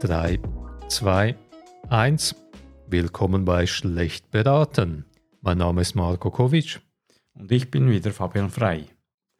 Drei, 0.00 0.38
zwei, 0.88 1.34
eins. 1.88 2.34
Willkommen 2.86 3.44
bei 3.44 3.66
Schlecht 3.66 4.30
beraten. 4.30 5.04
Mein 5.40 5.58
Name 5.58 5.80
ist 5.80 5.94
Marco 5.94 6.30
Kovic. 6.30 6.80
Und 7.34 7.50
ich 7.50 7.70
bin 7.70 7.90
wieder 7.90 8.12
Fabian 8.12 8.50
Frei. 8.50 8.84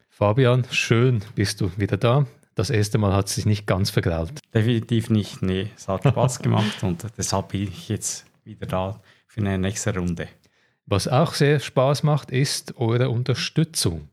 Fabian, 0.09 0.65
schön 0.71 1.23
bist 1.35 1.61
du 1.61 1.71
wieder 1.77 1.99
da. 1.99 2.27
Das 2.57 2.71
erste 2.71 2.97
Mal 2.97 3.13
hat 3.13 3.29
es 3.29 3.35
sich 3.35 3.45
nicht 3.45 3.67
ganz 3.67 3.91
vergraut. 3.91 4.33
Definitiv 4.55 5.11
nicht, 5.11 5.43
nee. 5.43 5.71
Es 5.77 5.89
hat 5.89 6.09
Spaß 6.09 6.39
gemacht 6.43 6.83
und 6.83 7.07
deshalb 7.19 7.49
bin 7.49 7.69
ich 7.69 7.91
jetzt 7.91 8.25
wieder 8.45 8.67
da 8.67 9.01
für 9.27 9.41
eine 9.43 9.59
nächste 9.59 9.95
Runde. 9.95 10.29
Was 10.87 11.07
auch 11.07 11.35
sehr 11.35 11.61
Spaß 11.61 12.03
macht, 12.03 12.31
ist 12.31 12.79
eure 12.79 13.11
Unterstützung. 13.11 14.09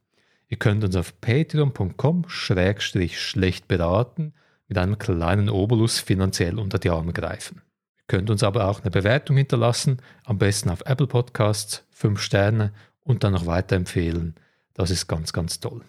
Ihr 0.50 0.58
könnt 0.58 0.84
uns 0.84 0.98
auf 0.98 1.22
patreon.com 1.22 2.26
schlecht 2.28 3.68
beraten 3.70 4.34
mit 4.68 4.78
einem 4.78 4.98
kleinen 4.98 5.50
Obolus 5.50 6.00
finanziell 6.00 6.60
unter 6.60 6.80
die 6.80 6.90
Arme 6.90 7.14
greifen. 7.14 7.62
Ihr 7.98 8.04
könnt 8.08 8.30
uns 8.30 8.44
aber 8.44 8.68
auch 8.68 8.82
eine 8.82 8.92
Bewertung 8.92 9.38
hinterlassen, 9.38 10.02
am 10.26 10.38
besten 10.38 10.70
auf 10.70 10.82
Apple 10.86 11.08
Podcasts, 11.08 11.86
5 11.92 12.20
Sterne 12.20 12.74
und 13.04 13.24
dann 13.24 13.32
noch 13.32 13.46
weiterempfehlen. 13.46 14.36
Das 14.74 14.92
ist 14.92 15.08
ganz, 15.08 15.32
ganz 15.32 15.62
toll. 15.62 15.82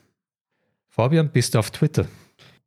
Fabian, 0.88 1.30
bist 1.30 1.56
du 1.56 1.58
auf 1.58 1.72
Twitter? 1.72 2.06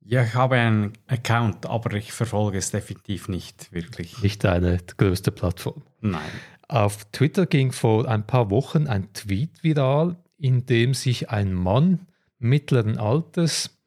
Ja, 0.09 0.23
ich 0.23 0.35
habe 0.35 0.55
einen 0.55 0.93
Account, 1.07 1.65
aber 1.65 1.93
ich 1.95 2.13
verfolge 2.13 2.57
es 2.57 2.71
definitiv 2.71 3.27
nicht 3.27 3.73
wirklich. 3.73 4.21
Nicht 4.21 4.45
deine 4.45 4.79
größte 4.95 5.33
Plattform. 5.33 5.83
Nein. 5.99 6.21
Auf 6.69 7.03
Twitter 7.11 7.45
ging 7.45 7.73
vor 7.73 8.07
ein 8.07 8.25
paar 8.25 8.49
Wochen 8.49 8.87
ein 8.87 9.11
Tweet 9.11 9.63
viral, 9.63 10.15
in 10.37 10.65
dem 10.65 10.93
sich 10.93 11.29
ein 11.29 11.53
Mann 11.53 12.07
mittleren 12.39 12.97
Alters 12.97 13.77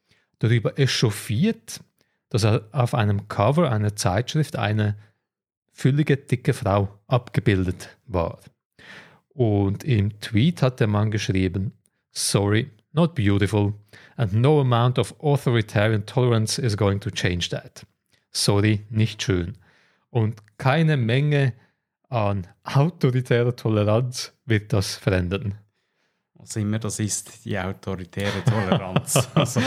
darüber 0.41 0.78
echauffiert, 0.78 1.80
dass 2.28 2.44
er 2.44 2.68
auf 2.72 2.92
einem 2.92 3.28
Cover 3.28 3.72
einer 3.72 3.96
Zeitschrift 3.96 4.56
eine 4.56 4.98
füllige, 5.72 6.18
dicke 6.18 6.52
Frau 6.52 7.00
abgebildet 7.06 7.96
war. 8.06 8.41
Und 9.30 9.84
im 9.84 10.20
Tweet 10.20 10.60
hat 10.60 10.80
der 10.80 10.86
Mann 10.86 11.10
geschrieben, 11.10 11.72
Sorry, 12.12 12.70
not 12.92 13.14
beautiful, 13.14 13.72
and 14.20 14.34
no 14.34 14.60
amount 14.60 14.98
of 14.98 15.14
authoritarian 15.22 16.04
tolerance 16.04 16.58
is 16.58 16.76
going 16.76 17.00
to 17.00 17.10
change 17.10 17.48
that. 17.48 17.86
Sorry, 18.32 18.84
nicht 18.90 19.22
schön. 19.22 19.56
Und 20.10 20.36
keine 20.58 20.98
Menge 20.98 21.54
an 22.10 22.46
autoritärer 22.64 23.56
Toleranz 23.56 24.34
wird 24.44 24.74
das 24.74 24.96
verändern. 24.96 25.54
Was 26.34 26.54
immer 26.56 26.78
das 26.78 27.00
ist, 27.00 27.46
die 27.46 27.58
autoritäre 27.58 28.44
Toleranz. 28.44 29.26
also, 29.34 29.62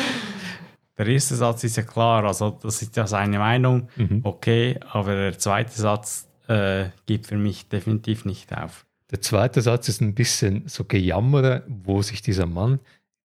der 1.00 1.08
erste 1.08 1.36
Satz 1.36 1.64
ist 1.64 1.78
ja 1.78 1.84
klar, 1.84 2.24
also 2.24 2.52
das 2.62 2.84
ist 2.84 2.96
ja 2.96 3.08
seine 3.08 3.40
Meinung, 3.40 3.90
mhm. 3.96 4.22
okay, 4.24 4.80
aber 4.88 5.16
der 5.16 5.40
zweite 5.40 5.72
Satz 5.72 6.28
äh, 6.48 6.90
geht 7.08 7.26
für 7.26 7.38
mich 7.38 7.70
definitiv 7.70 8.26
nicht 8.26 8.56
auf. 8.56 8.86
Der 9.09 9.22
zweite 9.22 9.62
Satz 9.62 9.90
ist 9.90 10.02
ein 10.02 10.14
bisschen 10.14 10.68
so 10.68 10.84
Gejammere, 10.84 11.64
wo 11.68 12.04
sich 12.04 12.22
dieser 12.22 12.46
Mann 12.46 12.80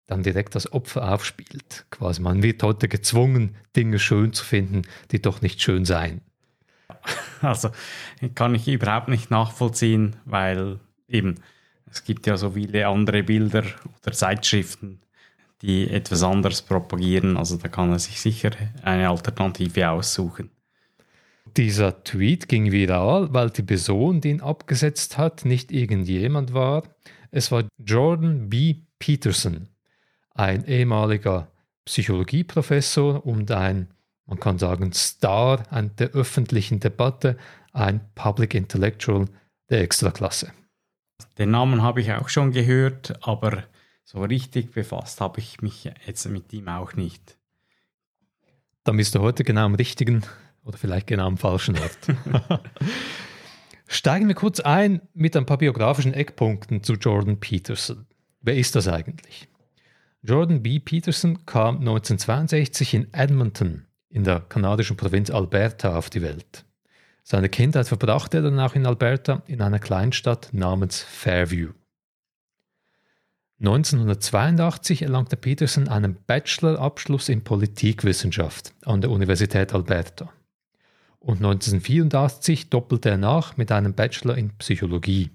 dann 0.09 0.23
direkt 0.23 0.57
als 0.57 0.73
Opfer 0.73 1.13
aufspielt. 1.13 1.87
Quasi, 1.91 2.21
man 2.21 2.43
wird 2.43 2.63
heute 2.63 2.89
gezwungen, 2.89 3.55
Dinge 3.77 4.01
schön 4.01 4.33
zu 4.33 4.45
finden, 4.45 4.83
die 5.13 5.23
doch 5.23 5.41
nicht 5.41 5.63
schön 5.63 5.85
seien. 5.85 6.23
Also 7.41 7.71
kann 8.35 8.57
ich 8.57 8.67
überhaupt 8.67 9.07
nicht 9.07 9.31
nachvollziehen, 9.31 10.17
weil 10.25 10.81
eben 11.07 11.37
es 11.89 12.03
gibt 12.03 12.27
ja 12.27 12.37
so 12.37 12.51
viele 12.51 12.89
andere 12.89 13.23
Bilder 13.23 13.63
oder 14.03 14.13
Zeitschriften, 14.13 15.01
die 15.63 15.89
etwas 15.89 16.25
anderes 16.25 16.63
propagieren. 16.63 17.37
Also 17.37 17.57
da 17.57 17.69
kann 17.69 17.93
er 17.93 18.01
sich 18.01 18.21
sicher 18.21 18.51
eine 18.83 19.09
Alternative 19.09 19.89
aussuchen. 19.89 20.51
Dieser 21.57 22.03
Tweet 22.03 22.49
ging 22.49 22.73
viral, 22.73 23.33
weil 23.33 23.51
die 23.51 23.63
Person, 23.63 24.21
die 24.21 24.31
ihn 24.31 24.41
abgesetzt 24.41 25.17
hat, 25.17 25.45
nicht 25.45 25.71
irgendjemand 25.71 26.53
war. 26.53 26.83
Es 27.31 27.53
war 27.53 27.65
Jordan 27.79 28.49
B. 28.49 28.83
Peterson, 28.99 29.68
ein 30.39 30.65
ehemaliger 30.67 31.51
Psychologieprofessor 31.85 33.27
und 33.27 33.51
ein, 33.51 33.89
man 34.27 34.39
kann 34.39 34.59
sagen, 34.59 34.93
Star 34.93 35.65
der 35.99 36.11
öffentlichen 36.11 36.81
Debatte, 36.81 37.37
ein 37.73 38.01
Public 38.15 38.55
Intellectual 38.55 39.27
der 39.69 39.81
Extraklasse. 39.81 40.53
Den 41.39 41.51
Namen 41.51 41.83
habe 41.83 42.01
ich 42.01 42.13
auch 42.13 42.29
schon 42.29 42.53
gehört, 42.53 43.27
aber 43.27 43.65
so 44.05 44.21
richtig 44.23 44.73
befasst 44.73 45.21
habe 45.21 45.41
ich 45.41 45.61
mich 45.61 45.91
jetzt 46.07 46.29
mit 46.29 46.53
ihm 46.53 46.69
auch 46.69 46.95
nicht. 46.95 47.37
Dann 48.85 48.97
bist 48.97 49.15
du 49.15 49.21
heute 49.21 49.45
genau 49.45 49.65
am 49.65 49.75
richtigen 49.75 50.25
oder 50.63 50.79
vielleicht 50.79 51.09
genau 51.09 51.27
am 51.27 51.37
falschen 51.37 51.77
Ort. 51.79 52.61
Steigen 53.89 54.29
wir 54.29 54.35
kurz 54.35 54.61
ein 54.61 55.01
mit 55.15 55.37
ein 55.37 55.47
paar 55.47 55.59
biografischen 55.59 56.15
Eckpunkten 56.15 56.83
zu 56.83 56.95
Jordan 56.95 57.41
Peterson. 57.41 58.07
Wer 58.41 58.57
ist 58.57 58.77
das 58.77 58.87
eigentlich? 58.87 59.49
Jordan 60.23 60.63
B. 60.63 60.81
Peterson 60.81 61.47
kam 61.47 61.79
1962 61.79 62.95
in 62.95 63.15
Edmonton 63.15 63.87
in 64.11 64.25
der 64.25 64.41
kanadischen 64.41 64.97
Provinz 64.97 65.31
Alberta 65.31 65.97
auf 65.97 66.11
die 66.11 66.23
Welt. 66.23 66.65
Seine 67.23 67.49
Kindheit 67.49 67.87
verbrachte 67.87 68.39
er 68.39 68.43
dann 68.43 68.59
auch 68.59 68.75
in 68.75 68.87
Alberta 68.87 69.43
in 69.47 69.61
einer 69.61 69.79
Kleinstadt 69.79 70.49
namens 70.53 71.03
Fairview. 71.03 71.73
1982 73.61 75.03
erlangte 75.03 75.37
Peterson 75.37 75.89
einen 75.89 76.17
Bachelorabschluss 76.27 77.29
in 77.29 77.45
Politikwissenschaft 77.45 78.73
an 78.85 79.01
der 79.01 79.11
Universität 79.11 79.75
Alberta. 79.75 80.33
Und 81.19 81.39
1984 81.39 82.71
doppelte 82.71 83.11
er 83.11 83.19
nach 83.19 83.57
mit 83.57 83.71
einem 83.71 83.95
Bachelor 83.95 84.39
in 84.39 84.57
Psychologie. 84.59 85.31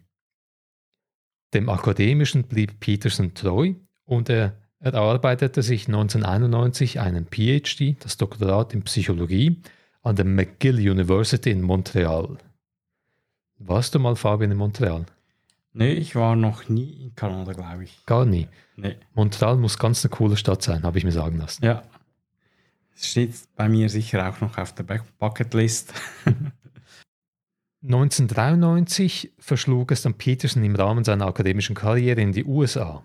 Dem 1.54 1.70
Akademischen 1.70 2.44
blieb 2.44 2.80
Peterson 2.80 3.34
treu 3.34 3.76
und 4.06 4.30
er 4.30 4.63
erarbeitete 4.84 5.62
sich 5.62 5.88
1991 5.88 7.00
einen 7.00 7.26
PhD, 7.26 7.96
das 8.04 8.18
Doktorat 8.18 8.74
in 8.74 8.84
Psychologie, 8.84 9.62
an 10.02 10.18
der 10.18 10.26
McGill 10.26 10.76
University 10.78 11.52
in 11.52 11.62
Montreal. 11.62 12.38
Warst 13.60 13.96
du 13.96 14.00
mal, 14.00 14.18
Fabian, 14.18 14.52
in 14.52 14.58
Montreal? 14.58 15.06
Nee, 15.72 15.94
ich 15.94 16.16
war 16.16 16.36
noch 16.36 16.68
nie 16.68 17.06
in 17.06 17.16
Kanada, 17.16 17.54
glaube 17.54 17.86
ich. 17.86 18.06
Gar 18.06 18.26
nie? 18.26 18.50
Nee. 18.76 18.98
Montreal 19.16 19.56
muss 19.56 19.80
ganz 19.80 20.04
eine 20.04 20.14
coole 20.14 20.36
Stadt 20.36 20.62
sein, 20.62 20.84
habe 20.84 20.98
ich 20.98 21.06
mir 21.06 21.12
sagen 21.12 21.38
lassen. 21.38 21.64
Ja. 21.64 21.84
Es 22.94 23.10
steht 23.10 23.34
bei 23.56 23.70
mir 23.70 23.90
sicher 23.90 24.30
auch 24.30 24.42
noch 24.42 24.58
auf 24.58 24.76
der 24.76 24.84
Bucketlist. 25.18 25.94
1993 27.84 29.34
verschlug 29.40 29.92
es 29.92 30.04
dann 30.04 30.14
Peterson 30.14 30.64
im 30.64 30.76
Rahmen 30.76 31.04
seiner 31.04 31.28
akademischen 31.28 31.76
Karriere 31.76 32.22
in 32.22 32.32
die 32.32 32.46
USA. 32.46 33.04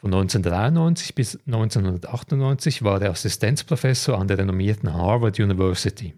Von 0.00 0.14
1993 0.14 1.14
bis 1.14 1.38
1998 1.46 2.82
war 2.82 3.02
er 3.02 3.10
Assistenzprofessor 3.10 4.18
an 4.18 4.28
der 4.28 4.38
renommierten 4.38 4.94
Harvard 4.94 5.38
University 5.38 6.14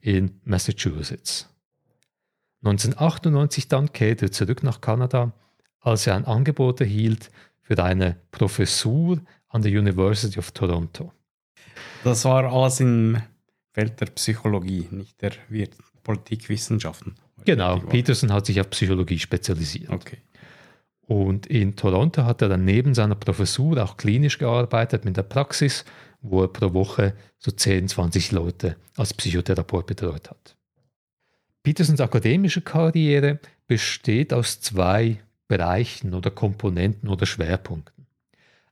in 0.00 0.40
Massachusetts. 0.42 1.48
1998 2.64 3.68
dann 3.68 3.92
kehrte 3.92 4.26
er 4.26 4.32
zurück 4.32 4.64
nach 4.64 4.80
Kanada, 4.80 5.32
als 5.78 6.08
er 6.08 6.16
ein 6.16 6.24
Angebot 6.24 6.80
erhielt 6.80 7.30
für 7.60 7.80
eine 7.82 8.16
Professur 8.32 9.20
an 9.48 9.62
der 9.62 9.70
University 9.70 10.40
of 10.40 10.50
Toronto. 10.50 11.12
Das 12.02 12.24
war 12.24 12.52
alles 12.52 12.80
im 12.80 13.16
Feld 13.72 14.00
der 14.00 14.06
Psychologie, 14.06 14.88
nicht 14.90 15.22
der 15.22 15.32
Politikwissenschaften. 16.02 17.14
Genau, 17.44 17.78
Peterson 17.78 18.32
hat 18.32 18.46
sich 18.46 18.60
auf 18.60 18.70
Psychologie 18.70 19.20
spezialisiert. 19.20 19.90
Okay. 19.90 20.18
Und 21.06 21.46
in 21.46 21.76
Toronto 21.76 22.24
hat 22.24 22.42
er 22.42 22.48
dann 22.48 22.64
neben 22.64 22.94
seiner 22.94 23.14
Professur 23.14 23.82
auch 23.82 23.96
klinisch 23.96 24.38
gearbeitet 24.38 25.04
mit 25.04 25.16
der 25.16 25.22
Praxis, 25.22 25.84
wo 26.22 26.42
er 26.42 26.48
pro 26.48 26.72
Woche 26.72 27.14
so 27.38 27.50
10, 27.50 27.88
20 27.88 28.32
Leute 28.32 28.76
als 28.96 29.12
Psychotherapeut 29.12 29.86
betreut 29.86 30.30
hat. 30.30 30.56
Petersons 31.62 32.00
akademische 32.00 32.62
Karriere 32.62 33.38
besteht 33.66 34.32
aus 34.32 34.60
zwei 34.60 35.18
Bereichen 35.48 36.14
oder 36.14 36.30
Komponenten 36.30 37.08
oder 37.08 37.26
Schwerpunkten. 37.26 38.06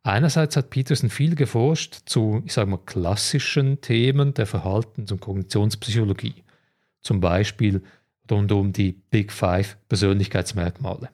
Einerseits 0.03 0.57
hat 0.57 0.71
Peterson 0.71 1.11
viel 1.11 1.35
geforscht 1.35 2.01
zu, 2.07 2.43
ich 2.45 2.53
sage 2.53 2.71
mal, 2.71 2.79
klassischen 2.79 3.81
Themen 3.81 4.35
der 4.35 4.47
Verhaltens- 4.47 5.13
und 5.13 5.21
Kognitionspsychologie, 5.21 6.35
zum 7.03 7.21
Beispiel 7.21 7.83
rund 8.31 8.51
um 8.51 8.73
die 8.73 8.93
Big 8.93 9.33
Five 9.33 9.77
Persönlichkeitsmerkmale. 9.89 11.11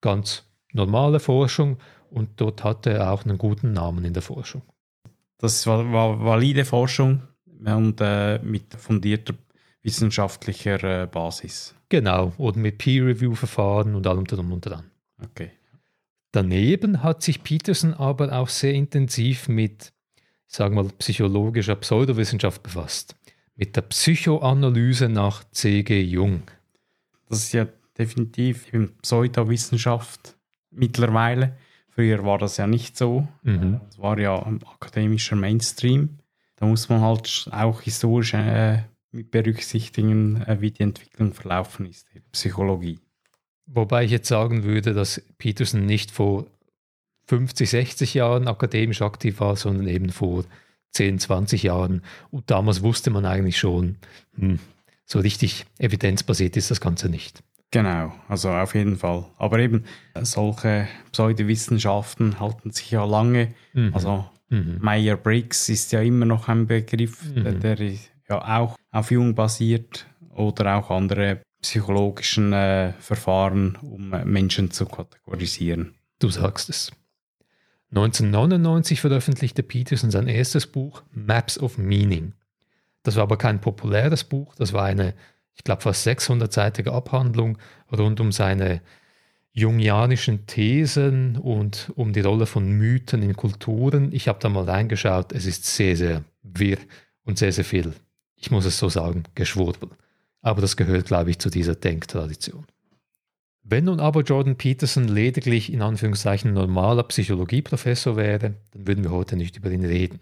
Ganz 0.00 0.45
normale 0.76 1.18
Forschung 1.18 1.78
und 2.10 2.28
dort 2.36 2.62
hatte 2.62 2.90
er 2.92 3.12
auch 3.12 3.24
einen 3.24 3.38
guten 3.38 3.72
Namen 3.72 4.04
in 4.04 4.12
der 4.12 4.22
Forschung. 4.22 4.62
Das 5.38 5.66
war, 5.66 5.92
war 5.92 6.24
valide 6.24 6.64
Forschung, 6.64 7.22
und 7.64 8.00
äh, 8.00 8.38
mit 8.40 8.74
fundierter 8.74 9.34
wissenschaftlicher 9.82 11.02
äh, 11.02 11.06
Basis. 11.06 11.74
Genau, 11.88 12.32
oder 12.38 12.58
mit 12.58 12.78
Peer-Review-Verfahren 12.78 13.94
und 13.94 14.06
allem 14.06 14.24
drum 14.24 14.52
und 14.52 14.66
dran. 14.66 14.90
Okay. 15.22 15.52
Daneben 16.32 17.02
hat 17.02 17.22
sich 17.22 17.42
Peterson 17.42 17.94
aber 17.94 18.32
auch 18.32 18.48
sehr 18.48 18.74
intensiv 18.74 19.48
mit, 19.48 19.92
ich 20.48 20.54
sage 20.54 20.74
mal, 20.74 20.88
psychologischer 20.98 21.76
Pseudowissenschaft 21.76 22.62
befasst. 22.62 23.16
Mit 23.54 23.76
der 23.76 23.82
Psychoanalyse 23.82 25.08
nach 25.08 25.44
C.G. 25.50 26.02
Jung. 26.02 26.42
Das 27.28 27.38
ist 27.38 27.52
ja 27.52 27.66
definitiv 27.96 28.72
eben 28.74 28.98
Pseudowissenschaft 29.00 30.35
mittlerweile. 30.76 31.56
Früher 31.88 32.24
war 32.24 32.38
das 32.38 32.56
ja 32.58 32.66
nicht 32.66 32.96
so. 32.96 33.26
Mhm. 33.42 33.80
Es 33.88 33.98
war 33.98 34.18
ja 34.18 34.42
ein 34.42 34.60
akademischer 34.62 35.36
Mainstream. 35.36 36.18
Da 36.56 36.66
muss 36.66 36.88
man 36.88 37.00
halt 37.00 37.48
auch 37.52 37.80
historisch 37.82 38.34
äh, 38.34 38.82
mit 39.12 39.30
berücksichtigen, 39.30 40.42
äh, 40.42 40.60
wie 40.60 40.70
die 40.70 40.82
Entwicklung 40.82 41.32
verlaufen 41.32 41.86
ist, 41.86 42.06
Psychologie. 42.32 42.98
Wobei 43.66 44.04
ich 44.04 44.10
jetzt 44.10 44.28
sagen 44.28 44.62
würde, 44.62 44.92
dass 44.94 45.22
Peterson 45.38 45.84
nicht 45.84 46.10
vor 46.10 46.46
50, 47.26 47.68
60 47.68 48.14
Jahren 48.14 48.46
akademisch 48.46 49.02
aktiv 49.02 49.40
war, 49.40 49.56
sondern 49.56 49.88
eben 49.88 50.10
vor 50.10 50.44
10, 50.92 51.18
20 51.18 51.64
Jahren. 51.64 52.02
Und 52.30 52.50
damals 52.50 52.82
wusste 52.82 53.10
man 53.10 53.26
eigentlich 53.26 53.58
schon, 53.58 53.96
hm, 54.38 54.58
so 55.04 55.20
richtig 55.20 55.66
evidenzbasiert 55.78 56.56
ist 56.56 56.70
das 56.70 56.80
Ganze 56.80 57.08
nicht. 57.08 57.42
Genau, 57.76 58.12
also 58.28 58.50
auf 58.50 58.74
jeden 58.74 58.96
Fall. 58.96 59.26
Aber 59.36 59.58
eben 59.58 59.84
solche 60.22 60.88
Pseudowissenschaften 61.12 62.40
halten 62.40 62.70
sich 62.70 62.90
ja 62.90 63.04
lange. 63.04 63.54
Mhm. 63.74 63.90
Also 63.92 64.24
Mhm. 64.48 64.78
Meyer-Briggs 64.80 65.68
ist 65.68 65.92
ja 65.92 66.00
immer 66.00 66.24
noch 66.24 66.48
ein 66.48 66.66
Begriff, 66.66 67.22
Mhm. 67.34 67.60
der 67.60 67.78
ja 68.28 68.58
auch 68.60 68.76
auf 68.92 69.10
Jung 69.10 69.34
basiert 69.34 70.06
oder 70.30 70.76
auch 70.76 70.90
andere 70.90 71.42
psychologischen 71.60 72.52
äh, 72.52 72.92
Verfahren, 73.00 73.76
um 73.82 74.12
äh, 74.12 74.24
Menschen 74.24 74.70
zu 74.70 74.86
kategorisieren. 74.86 75.94
Du 76.20 76.28
sagst 76.30 76.70
es. 76.70 76.92
1999 77.90 79.00
veröffentlichte 79.00 79.62
Peterson 79.62 80.10
sein 80.10 80.28
erstes 80.28 80.66
Buch 80.66 81.02
Maps 81.12 81.58
of 81.58 81.76
Meaning. 81.76 82.32
Das 83.02 83.16
war 83.16 83.24
aber 83.24 83.36
kein 83.36 83.60
populäres 83.60 84.24
Buch, 84.24 84.54
das 84.54 84.72
war 84.72 84.84
eine, 84.84 85.14
ich 85.56 85.64
glaube, 85.64 85.82
fast 85.82 86.06
600-seitige 86.06 86.90
Abhandlung 86.90 87.58
rund 87.90 88.20
um 88.20 88.30
seine 88.30 88.82
jungianischen 89.52 90.46
Thesen 90.46 91.38
und 91.38 91.90
um 91.96 92.12
die 92.12 92.20
Rolle 92.20 92.44
von 92.44 92.70
Mythen 92.70 93.22
in 93.22 93.34
Kulturen. 93.34 94.12
Ich 94.12 94.28
habe 94.28 94.38
da 94.38 94.50
mal 94.50 94.64
reingeschaut, 94.64 95.32
es 95.32 95.46
ist 95.46 95.64
sehr, 95.64 95.96
sehr 95.96 96.24
wirr 96.42 96.76
und 97.24 97.38
sehr, 97.38 97.52
sehr 97.52 97.64
viel, 97.64 97.94
ich 98.36 98.50
muss 98.50 98.66
es 98.66 98.78
so 98.78 98.90
sagen, 98.90 99.24
Geschwurbel. 99.34 99.88
Aber 100.42 100.60
das 100.60 100.76
gehört, 100.76 101.06
glaube 101.06 101.30
ich, 101.30 101.38
zu 101.38 101.48
dieser 101.48 101.74
Denktradition. 101.74 102.66
Wenn 103.62 103.86
nun 103.86 103.98
aber 103.98 104.20
Jordan 104.20 104.56
Peterson 104.56 105.08
lediglich 105.08 105.72
in 105.72 105.82
Anführungszeichen 105.82 106.52
normaler 106.52 107.02
Psychologieprofessor 107.02 108.16
wäre, 108.16 108.38
dann 108.38 108.56
würden 108.74 109.02
wir 109.02 109.10
heute 109.10 109.36
nicht 109.36 109.56
über 109.56 109.70
ihn 109.70 109.84
reden. 109.84 110.20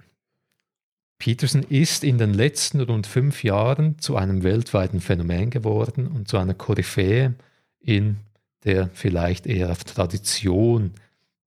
Peterson 1.19 1.63
ist 1.63 2.05
in 2.05 2.19
den 2.19 2.35
letzten 2.35 2.81
rund 2.81 3.07
fünf 3.07 3.45
Jahren 3.45 3.99
zu 3.99 4.17
einem 4.17 4.43
weltweiten 4.43 5.01
Phänomen 5.01 5.51
geworden 5.51 6.07
und 6.07 6.29
zu 6.29 6.39
einer 6.39 6.55
Koryphäe 6.55 7.35
in 7.81 8.19
der 8.65 8.91
vielleicht 8.93 9.47
eher 9.47 9.71
auf 9.71 9.85
Tradition 9.85 10.93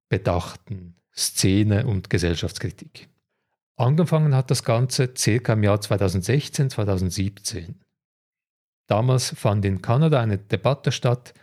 bedachten 0.09 0.95
Szene 1.15 1.85
und 1.87 2.09
Gesellschaftskritik. 2.09 3.09
Angefangen 3.75 4.35
hat 4.35 4.51
das 4.51 4.63
Ganze 4.63 5.13
circa 5.15 5.53
im 5.53 5.63
Jahr 5.63 5.81
2016, 5.81 6.69
2017. 6.69 7.75
Damals 8.87 9.33
fand 9.35 9.65
in 9.65 9.81
Kanada 9.81 10.21
eine 10.21 10.37
Debatte 10.37 10.91
statt 10.91 11.33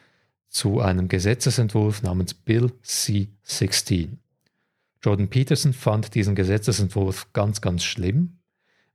zu 0.49 0.81
einem 0.81 1.09
Gesetzesentwurf 1.09 2.03
namens 2.03 2.35
Bill 2.35 2.73
C-16. 2.83 4.17
Jordan 5.05 5.29
Peterson 5.29 5.75
fand 5.75 6.15
diesen 6.15 6.35
Gesetzesentwurf 6.35 7.31
ganz, 7.35 7.61
ganz 7.61 7.85
schlimm, 7.85 8.39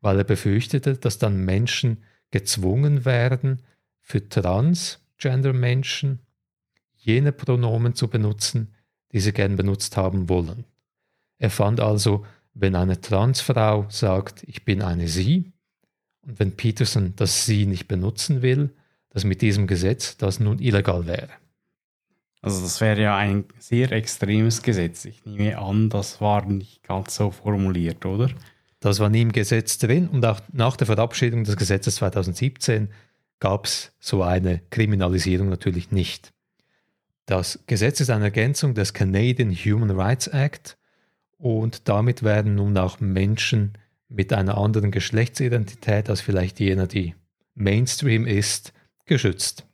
weil 0.02 0.18
er 0.18 0.24
befürchtete, 0.24 0.98
dass 0.98 1.20
dann 1.20 1.46
Menschen 1.46 2.04
gezwungen 2.32 3.06
werden, 3.06 3.62
für 4.02 4.28
Transgender-Menschen 4.28 6.18
jene 6.96 7.32
Pronomen 7.32 7.94
zu 7.94 8.08
benutzen, 8.08 8.74
die 9.12 9.20
sie 9.20 9.34
gern 9.34 9.56
benutzt 9.56 9.98
haben 9.98 10.30
wollen. 10.30 10.66
Er 11.38 11.52
fand 11.52 11.80
also, 11.80 12.26
wenn 12.56 12.76
eine 12.76 13.00
Transfrau 13.02 13.86
sagt, 13.90 14.44
ich 14.48 14.66
bin 14.66 14.82
eine 14.82 15.08
Sie, 15.08 15.54
und 16.22 16.40
wenn 16.40 16.56
Peterson 16.56 17.14
das 17.18 17.46
Sie 17.46 17.68
nicht 17.68 17.88
benutzen 17.88 18.42
will, 18.42 18.72
dass 19.10 19.26
mit 19.26 19.44
diesem 19.44 19.68
Gesetz 19.68 20.18
das 20.18 20.40
nun 20.40 20.58
illegal 20.58 21.06
wäre. 21.06 21.30
Also 22.42 22.62
das 22.62 22.80
wäre 22.80 23.02
ja 23.02 23.18
ein 23.18 23.46
sehr 23.58 23.92
extremes 23.92 24.62
Gesetz. 24.62 25.06
Ich 25.06 25.26
nehme 25.26 25.58
an, 25.58 25.90
das 25.90 26.22
war 26.22 26.46
nicht 26.46 26.84
ganz 26.84 27.16
so 27.16 27.32
formuliert, 27.32 28.06
oder? 28.06 28.30
Das 28.80 29.00
war 29.00 29.10
nie 29.10 29.22
im 29.22 29.32
Gesetz 29.34 29.78
drin 29.78 30.08
und 30.08 30.26
auch 30.26 30.40
nach 30.54 30.78
der 30.78 30.88
Verabschiedung 30.88 31.44
des 31.44 31.58
Gesetzes 31.58 31.96
2017 31.96 32.90
gab 33.40 33.66
es 33.66 33.92
so 34.00 34.24
eine 34.24 34.62
Kriminalisierung 34.70 35.50
natürlich 35.50 35.92
nicht. 35.92 36.32
Das 37.26 37.60
Gesetz 37.68 38.00
ist 38.00 38.10
eine 38.10 38.26
Ergänzung 38.26 38.74
des 38.74 38.94
Canadian 38.94 39.52
Human 39.52 39.92
Rights 39.92 40.28
Act 40.28 40.78
und 41.38 41.88
damit 41.90 42.24
werden 42.24 42.56
nun 42.56 42.78
auch 42.78 43.00
Menschen 43.00 43.74
mit 44.08 44.34
einer 44.34 44.58
anderen 44.58 44.92
Geschlechtsidentität 44.92 46.10
als 46.10 46.22
vielleicht 46.22 46.60
jener, 46.60 46.88
die 46.88 47.16
Mainstream 47.54 48.26
ist, 48.26 48.74
geschützt. 49.06 49.66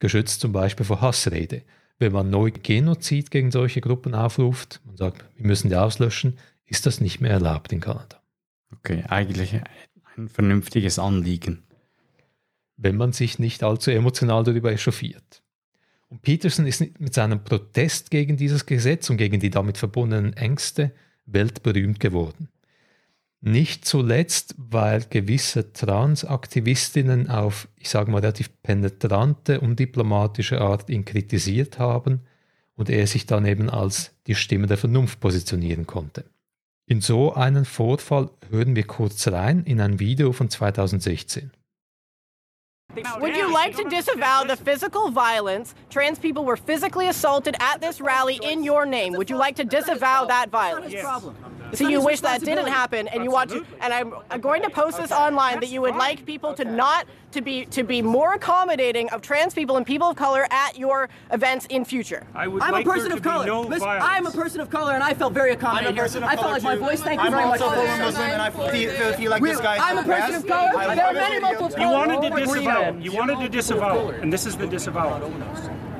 Geschützt 0.00 0.40
zum 0.40 0.52
Beispiel 0.52 0.84
vor 0.84 1.00
Hassrede. 1.00 1.62
Wenn 1.98 2.12
man 2.12 2.30
neu 2.30 2.50
Genozid 2.50 3.30
gegen 3.30 3.50
solche 3.50 3.80
Gruppen 3.80 4.14
aufruft, 4.14 4.80
man 4.84 4.96
sagt, 4.96 5.24
wir 5.36 5.46
müssen 5.46 5.68
die 5.68 5.76
auslöschen, 5.76 6.38
ist 6.66 6.86
das 6.86 7.00
nicht 7.00 7.20
mehr 7.20 7.30
erlaubt 7.30 7.72
in 7.72 7.80
Kanada. 7.80 8.20
Okay, 8.72 9.04
eigentlich 9.08 9.54
ein 10.16 10.28
vernünftiges 10.28 10.98
Anliegen. 10.98 11.62
Wenn 12.76 12.96
man 12.96 13.12
sich 13.12 13.38
nicht 13.38 13.62
allzu 13.62 13.90
emotional 13.90 14.42
darüber 14.42 14.72
echauffiert. 14.72 15.42
Und 16.08 16.22
Peterson 16.22 16.66
ist 16.66 16.80
mit 17.00 17.14
seinem 17.14 17.42
Protest 17.44 18.10
gegen 18.10 18.36
dieses 18.36 18.66
Gesetz 18.66 19.08
und 19.10 19.16
gegen 19.16 19.40
die 19.40 19.50
damit 19.50 19.78
verbundenen 19.78 20.32
Ängste 20.34 20.92
weltberühmt 21.26 22.00
geworden. 22.00 22.48
Nicht 23.46 23.84
zuletzt, 23.84 24.54
weil 24.56 25.04
gewisse 25.10 25.70
Transaktivistinnen 25.70 27.28
auf, 27.28 27.68
ich 27.76 27.90
sage 27.90 28.10
mal, 28.10 28.22
relativ 28.22 28.48
penetrante 28.62 29.60
und 29.60 29.78
diplomatische 29.78 30.62
Art 30.62 30.88
ihn 30.88 31.04
kritisiert 31.04 31.78
haben 31.78 32.20
und 32.74 32.88
er 32.88 33.06
sich 33.06 33.26
dann 33.26 33.44
eben 33.44 33.68
als 33.68 34.12
die 34.28 34.34
Stimme 34.34 34.66
der 34.66 34.78
Vernunft 34.78 35.20
positionieren 35.20 35.86
konnte. 35.86 36.24
In 36.86 37.02
so 37.02 37.34
einen 37.34 37.66
Vorfall 37.66 38.30
hören 38.48 38.76
wir 38.76 38.86
kurz 38.86 39.28
rein 39.28 39.64
in 39.64 39.78
ein 39.82 39.98
Video 39.98 40.32
von 40.32 40.48
2016. 40.48 41.50
Would 43.20 43.36
you 43.36 43.52
like 43.52 43.76
to 43.76 43.86
disavow 43.90 44.44
the 44.48 44.56
physical 44.56 45.10
violence? 45.10 45.74
Trans 45.90 46.18
people 46.18 46.46
were 46.46 46.56
physically 46.56 47.08
assaulted 47.08 47.56
at 47.60 47.82
this 47.82 48.00
rally 48.00 48.40
in 48.42 48.66
your 48.66 48.86
name. 48.86 49.14
Would 49.18 49.28
you 49.28 49.36
like 49.36 49.56
to 49.56 49.64
disavow 49.64 50.26
that 50.26 50.48
violence? 50.50 50.94
So 51.74 51.88
you 51.88 52.00
wish 52.02 52.20
that 52.20 52.40
didn't 52.42 52.66
happen, 52.66 53.08
and 53.08 53.24
you 53.24 53.30
want 53.30 53.50
to. 53.50 53.64
And 53.80 53.92
I'm, 53.92 54.14
I'm 54.30 54.40
going 54.40 54.62
to 54.62 54.70
post 54.70 54.98
this 54.98 55.12
online 55.12 55.60
that 55.60 55.68
you 55.68 55.80
would 55.80 55.96
like 55.96 56.24
people 56.24 56.54
to 56.54 56.64
not 56.64 57.06
to 57.32 57.42
be 57.42 57.66
to 57.66 57.82
be 57.82 58.00
more 58.00 58.34
accommodating 58.34 59.08
of 59.10 59.20
trans 59.20 59.54
people 59.54 59.76
and 59.76 59.84
people 59.84 60.08
of 60.08 60.16
color 60.16 60.46
at 60.50 60.78
your 60.78 61.08
events 61.32 61.66
in 61.66 61.84
future. 61.84 62.26
I 62.34 62.46
would 62.46 62.62
I'm 62.62 62.72
like 62.72 62.86
a 62.86 62.88
person 62.88 63.12
of 63.12 63.22
color. 63.22 63.46
no 63.46 63.62
Listen. 63.62 63.88
I'm 63.88 64.26
a 64.26 64.30
person 64.30 64.60
of 64.60 64.70
color, 64.70 64.92
and 64.92 65.02
I 65.02 65.14
felt 65.14 65.32
very 65.32 65.52
accommodated. 65.52 65.92
I'm 65.92 65.98
a 65.98 66.02
person 66.02 66.22
of 66.22 66.28
I 66.28 66.34
felt 66.36 66.46
color 66.46 66.52
like 66.54 66.62
my 66.62 66.76
voice. 66.76 67.00
Thank 67.02 67.20
you 67.20 67.26
I'm 67.26 67.32
very 67.32 67.46
much. 67.46 67.60
I'm 67.60 67.72
a 67.72 67.98
Muslim, 68.04 68.30
and 68.30 68.42
I 68.42 68.50
feel, 68.50 68.68
feel, 68.90 69.12
feel 69.14 69.30
like 69.30 69.42
Really, 69.42 69.54
this 69.56 69.62
guy. 69.62 69.76
I'm 69.80 69.98
a 69.98 70.02
person 70.04 70.34
of 70.36 70.46
color. 70.46 70.76
I 70.76 70.94
There 70.94 71.04
are 71.04 71.12
love 71.12 71.22
many 71.22 71.36
it. 71.36 71.42
multiple 71.42 71.80
You 71.80 71.88
wanted 71.90 72.30
to 72.30 72.40
disavow. 72.40 72.98
You 72.98 73.12
wanted 73.12 73.40
to 73.40 73.48
disavow, 73.48 74.08
and 74.10 74.32
this 74.32 74.46
is 74.46 74.56
the 74.56 74.66
disavowal. 74.66 75.32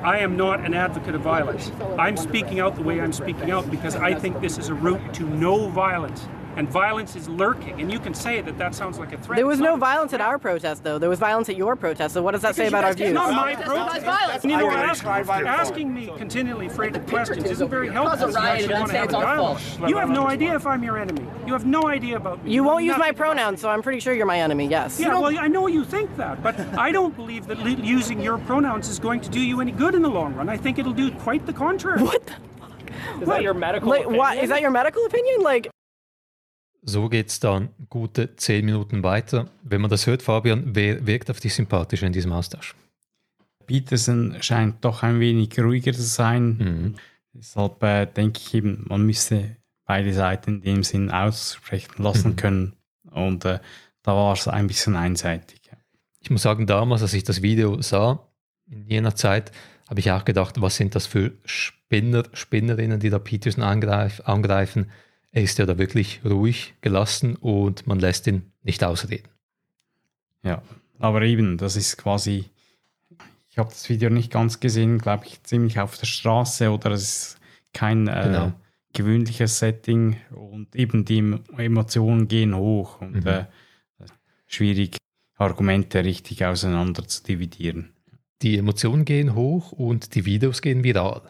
I 0.03 0.19
am 0.19 0.37
not 0.37 0.59
an 0.59 0.73
advocate 0.73 1.15
of 1.15 1.21
violence. 1.21 1.71
I'm 1.97 2.17
speaking 2.17 2.59
out 2.59 2.75
the 2.75 2.83
way 2.83 3.01
I'm 3.01 3.13
speaking 3.13 3.51
out 3.51 3.69
because 3.71 3.95
I 3.95 4.13
think 4.13 4.39
this 4.41 4.57
is 4.57 4.69
a 4.69 4.73
route 4.73 5.13
to 5.15 5.23
no 5.23 5.67
violence. 5.69 6.27
And 6.55 6.69
violence 6.69 7.15
is 7.15 7.27
lurking. 7.27 7.81
And 7.81 7.91
you 7.91 7.99
can 7.99 8.13
say 8.13 8.41
that 8.41 8.57
that 8.57 8.73
sounds 8.73 8.97
like 8.97 9.11
a 9.11 9.17
threat. 9.17 9.37
There 9.37 9.45
was 9.47 9.59
no 9.59 9.75
violence 9.75 10.13
at 10.13 10.21
our 10.21 10.39
protest, 10.39 10.83
though. 10.83 10.97
There 10.97 11.09
was 11.09 11.19
violence 11.19 11.49
at 11.49 11.57
your 11.57 11.75
protest. 11.75 12.13
So 12.13 12.21
what 12.21 12.31
does 12.31 12.41
that 12.43 12.55
say 12.55 12.67
about 12.67 12.83
our 12.83 12.91
guys 12.91 12.97
can't 12.97 13.09
views? 13.09 13.13
Not 13.13 13.33
my 13.33 13.55
that's 13.55 13.67
protest. 13.67 14.05
not 14.05 14.19
violence. 14.19 14.43
You 14.43 14.57
know, 14.57 14.69
I 14.69 14.83
ask, 14.83 15.01
tried 15.03 15.29
asking 15.29 15.93
me 15.93 16.11
continually 16.17 16.69
freighted 16.69 17.05
questions 17.07 17.49
isn't 17.49 17.69
very 17.69 17.89
helpful. 17.89 18.17
Cause 18.17 18.21
a 18.23 18.27
if 18.29 18.33
you 18.33 18.39
riot 18.41 18.59
actually 18.59 18.73
and 18.73 18.79
want 18.79 18.87
to 18.87 18.93
say 18.93 18.97
have 18.97 19.05
it's 19.05 19.13
a 19.13 19.77
fault. 19.77 19.89
You 19.89 19.97
have 19.97 20.09
no 20.09 20.27
idea 20.27 20.55
if 20.55 20.65
I'm 20.65 20.83
your 20.83 20.97
enemy. 20.97 21.25
You 21.45 21.53
have 21.53 21.65
no 21.65 21.87
idea 21.87 22.15
about 22.17 22.43
me. 22.43 22.51
You 22.51 22.61
know 22.63 22.69
won't 22.69 22.83
use 22.85 22.93
my 22.93 22.97
nothing 22.97 23.09
about 23.09 23.15
me. 23.15 23.35
pronouns, 23.35 23.61
so 23.61 23.69
I'm 23.69 23.81
pretty 23.81 23.99
sure 23.99 24.13
you're 24.13 24.25
my 24.25 24.39
enemy. 24.39 24.67
Yes. 24.67 24.99
Yeah, 24.99 25.19
well, 25.19 25.37
I 25.37 25.47
know 25.47 25.67
you 25.67 25.83
think 25.83 26.15
that, 26.17 26.41
but 26.41 26.59
I 26.77 26.91
don't 26.91 27.15
believe 27.15 27.47
that 27.47 27.59
using 27.79 28.21
your 28.21 28.37
pronouns 28.39 28.87
is 28.89 28.99
going 28.99 29.21
to 29.21 29.29
do 29.29 29.41
you 29.41 29.61
any 29.61 29.71
good 29.71 29.95
in 29.95 30.01
the 30.01 30.09
long 30.09 30.33
run. 30.35 30.49
I 30.49 30.57
think 30.57 30.79
it'll 30.79 30.93
do 30.93 31.11
quite 31.11 31.45
the 31.45 31.53
contrary. 31.53 32.01
What? 32.01 32.29
Is 33.21 33.27
that 33.27 33.43
your 33.43 33.53
medical 33.53 33.89
Like, 33.89 34.01
opinion? 34.01 34.17
why 34.19 34.35
is 34.35 34.49
that 34.49 34.61
your 34.61 34.71
medical 34.71 35.05
opinion? 35.05 35.41
Like, 35.41 35.69
So 36.87 37.09
geht 37.09 37.29
es 37.29 37.39
dann 37.39 37.69
gute 37.89 38.35
zehn 38.35 38.63
Minuten 38.65 39.01
weiter. 39.03 39.49
Wenn 39.63 39.81
man 39.81 39.89
das 39.89 40.05
hört, 40.05 40.21
Fabian, 40.21 40.75
wer 40.75 41.05
wirkt 41.07 41.31
auf 41.31 41.39
dich 41.39 41.53
sympathischer 41.55 42.05
in 42.05 42.13
diesem 42.13 42.31
Austausch? 42.31 42.75
Peterson 43.65 44.37
scheint 44.41 44.85
doch 44.85 45.01
ein 45.01 45.19
wenig 45.19 45.57
ruhiger 45.59 45.93
zu 45.93 46.03
sein. 46.03 46.57
Mhm. 46.57 46.95
Deshalb 47.33 47.81
äh, 47.83 48.05
denke 48.05 48.39
ich 48.39 48.53
eben, 48.53 48.85
man 48.87 49.05
müsste 49.05 49.57
beide 49.85 50.13
Seiten 50.13 50.55
in 50.57 50.61
dem 50.61 50.83
Sinn 50.83 51.09
aussprechen 51.09 52.03
lassen 52.03 52.31
Mhm. 52.31 52.35
können. 52.35 52.73
Und 53.11 53.45
äh, 53.45 53.59
da 54.03 54.15
war 54.15 54.33
es 54.33 54.47
ein 54.47 54.67
bisschen 54.67 54.95
einseitig. 54.95 55.61
ja. 55.71 55.77
Ich 56.19 56.29
muss 56.29 56.43
sagen, 56.43 56.67
damals, 56.67 57.01
als 57.01 57.13
ich 57.13 57.23
das 57.23 57.41
Video 57.41 57.81
sah, 57.81 58.19
in 58.69 58.85
jener 58.87 59.15
Zeit, 59.15 59.51
habe 59.89 59.99
ich 59.99 60.11
auch 60.11 60.25
gedacht, 60.25 60.61
was 60.61 60.75
sind 60.75 60.95
das 60.95 61.07
für 61.07 61.33
Spinner, 61.45 62.23
Spinnerinnen, 62.33 62.99
die 62.99 63.09
da 63.09 63.19
Peterson 63.19 63.63
angreif, 63.63 64.21
angreifen. 64.25 64.91
Er 65.35 65.43
ist 65.43 65.57
ja 65.59 65.65
da 65.65 65.77
wirklich 65.77 66.21
ruhig 66.23 66.75
gelassen 66.79 67.35
und 67.35 67.85
man 67.87 67.99
lässt 67.99 68.25
ihn 68.25 68.53
nicht 68.63 68.81
ausreden. 68.85 69.27
Ja, 70.43 70.61
aber 70.97 71.23
eben, 71.23 71.57
das 71.57 71.75
ist 71.75 71.97
quasi, 71.97 72.45
ich 73.49 73.57
habe 73.57 73.67
das 73.67 73.89
Video 73.89 74.09
nicht 74.09 74.31
ganz 74.31 74.61
gesehen, 74.61 74.97
glaube 74.97 75.25
ich, 75.25 75.43
ziemlich 75.43 75.77
auf 75.77 75.97
der 75.97 76.05
Straße 76.05 76.71
oder 76.71 76.91
es 76.91 77.01
ist 77.03 77.37
kein 77.73 78.07
äh, 78.07 78.21
Genau. 78.23 78.53
gewöhnliches 78.93 79.59
Setting 79.59 80.15
und 80.31 80.73
eben 80.73 81.03
die 81.03 81.17
Em- 81.17 81.43
Emotionen 81.57 82.29
gehen 82.29 82.55
hoch 82.55 83.01
und 83.01 83.25
Mhm. 83.25 83.27
äh, 83.27 83.45
schwierig, 84.47 84.95
Argumente 85.35 86.05
richtig 86.05 86.45
auseinander 86.45 87.05
zu 87.09 87.23
dividieren. 87.23 87.93
Die 88.41 88.57
Emotionen 88.57 89.03
gehen 89.03 89.35
hoch 89.35 89.73
und 89.73 90.15
die 90.15 90.23
Videos 90.25 90.61
gehen 90.61 90.85
viral. 90.85 91.23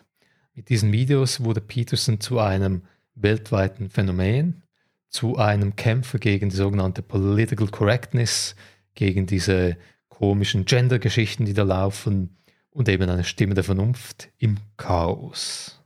Mit 0.54 0.70
diesen 0.70 0.92
Videos 0.92 1.44
wurde 1.44 1.60
Peterson 1.62 2.20
zu 2.20 2.38
einem 2.40 2.84
weltweiten 3.16 3.90
Phänomen, 3.90 4.64
zu 5.10 5.38
einem 5.38 5.76
Kämpfer 5.76 6.20
gegen 6.20 6.50
die 6.50 6.56
sogenannte 6.56 7.02
Political 7.02 7.68
Correctness, 7.68 8.56
gegen 8.96 9.26
diese 9.26 9.78
komischen 10.10 10.66
Gender-Geschichten, 10.66 11.46
die 11.46 11.54
da 11.54 11.64
laufen 11.64 12.38
und 12.70 12.90
eben 12.90 13.10
eine 13.10 13.24
Stimme 13.24 13.54
der 13.54 13.64
Vernunft 13.64 14.30
im 14.38 14.58
Chaos. 14.78 15.82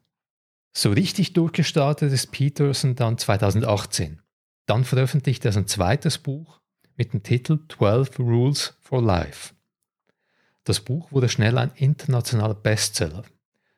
So 0.72 0.92
richtig 0.92 1.34
durchgestartet 1.34 2.12
ist 2.12 2.32
Peterson 2.32 2.96
dann 2.96 3.18
2018. 3.18 4.22
Dann 4.66 4.84
veröffentlichte 4.84 5.50
er 5.50 5.52
sein 5.52 5.68
zweites 5.68 6.18
Buch 6.18 6.60
mit 6.96 7.14
dem 7.14 7.24
Titel 7.24 7.60
12 7.70 8.20
Rules 8.20 8.78
for 8.80 9.02
Life. 9.02 9.54
Das 10.64 10.80
Buch 10.80 11.12
wurde 11.12 11.30
schnell 11.30 11.58
ein 11.58 11.72
internationaler 11.76 12.54
Bestseller. 12.54 13.24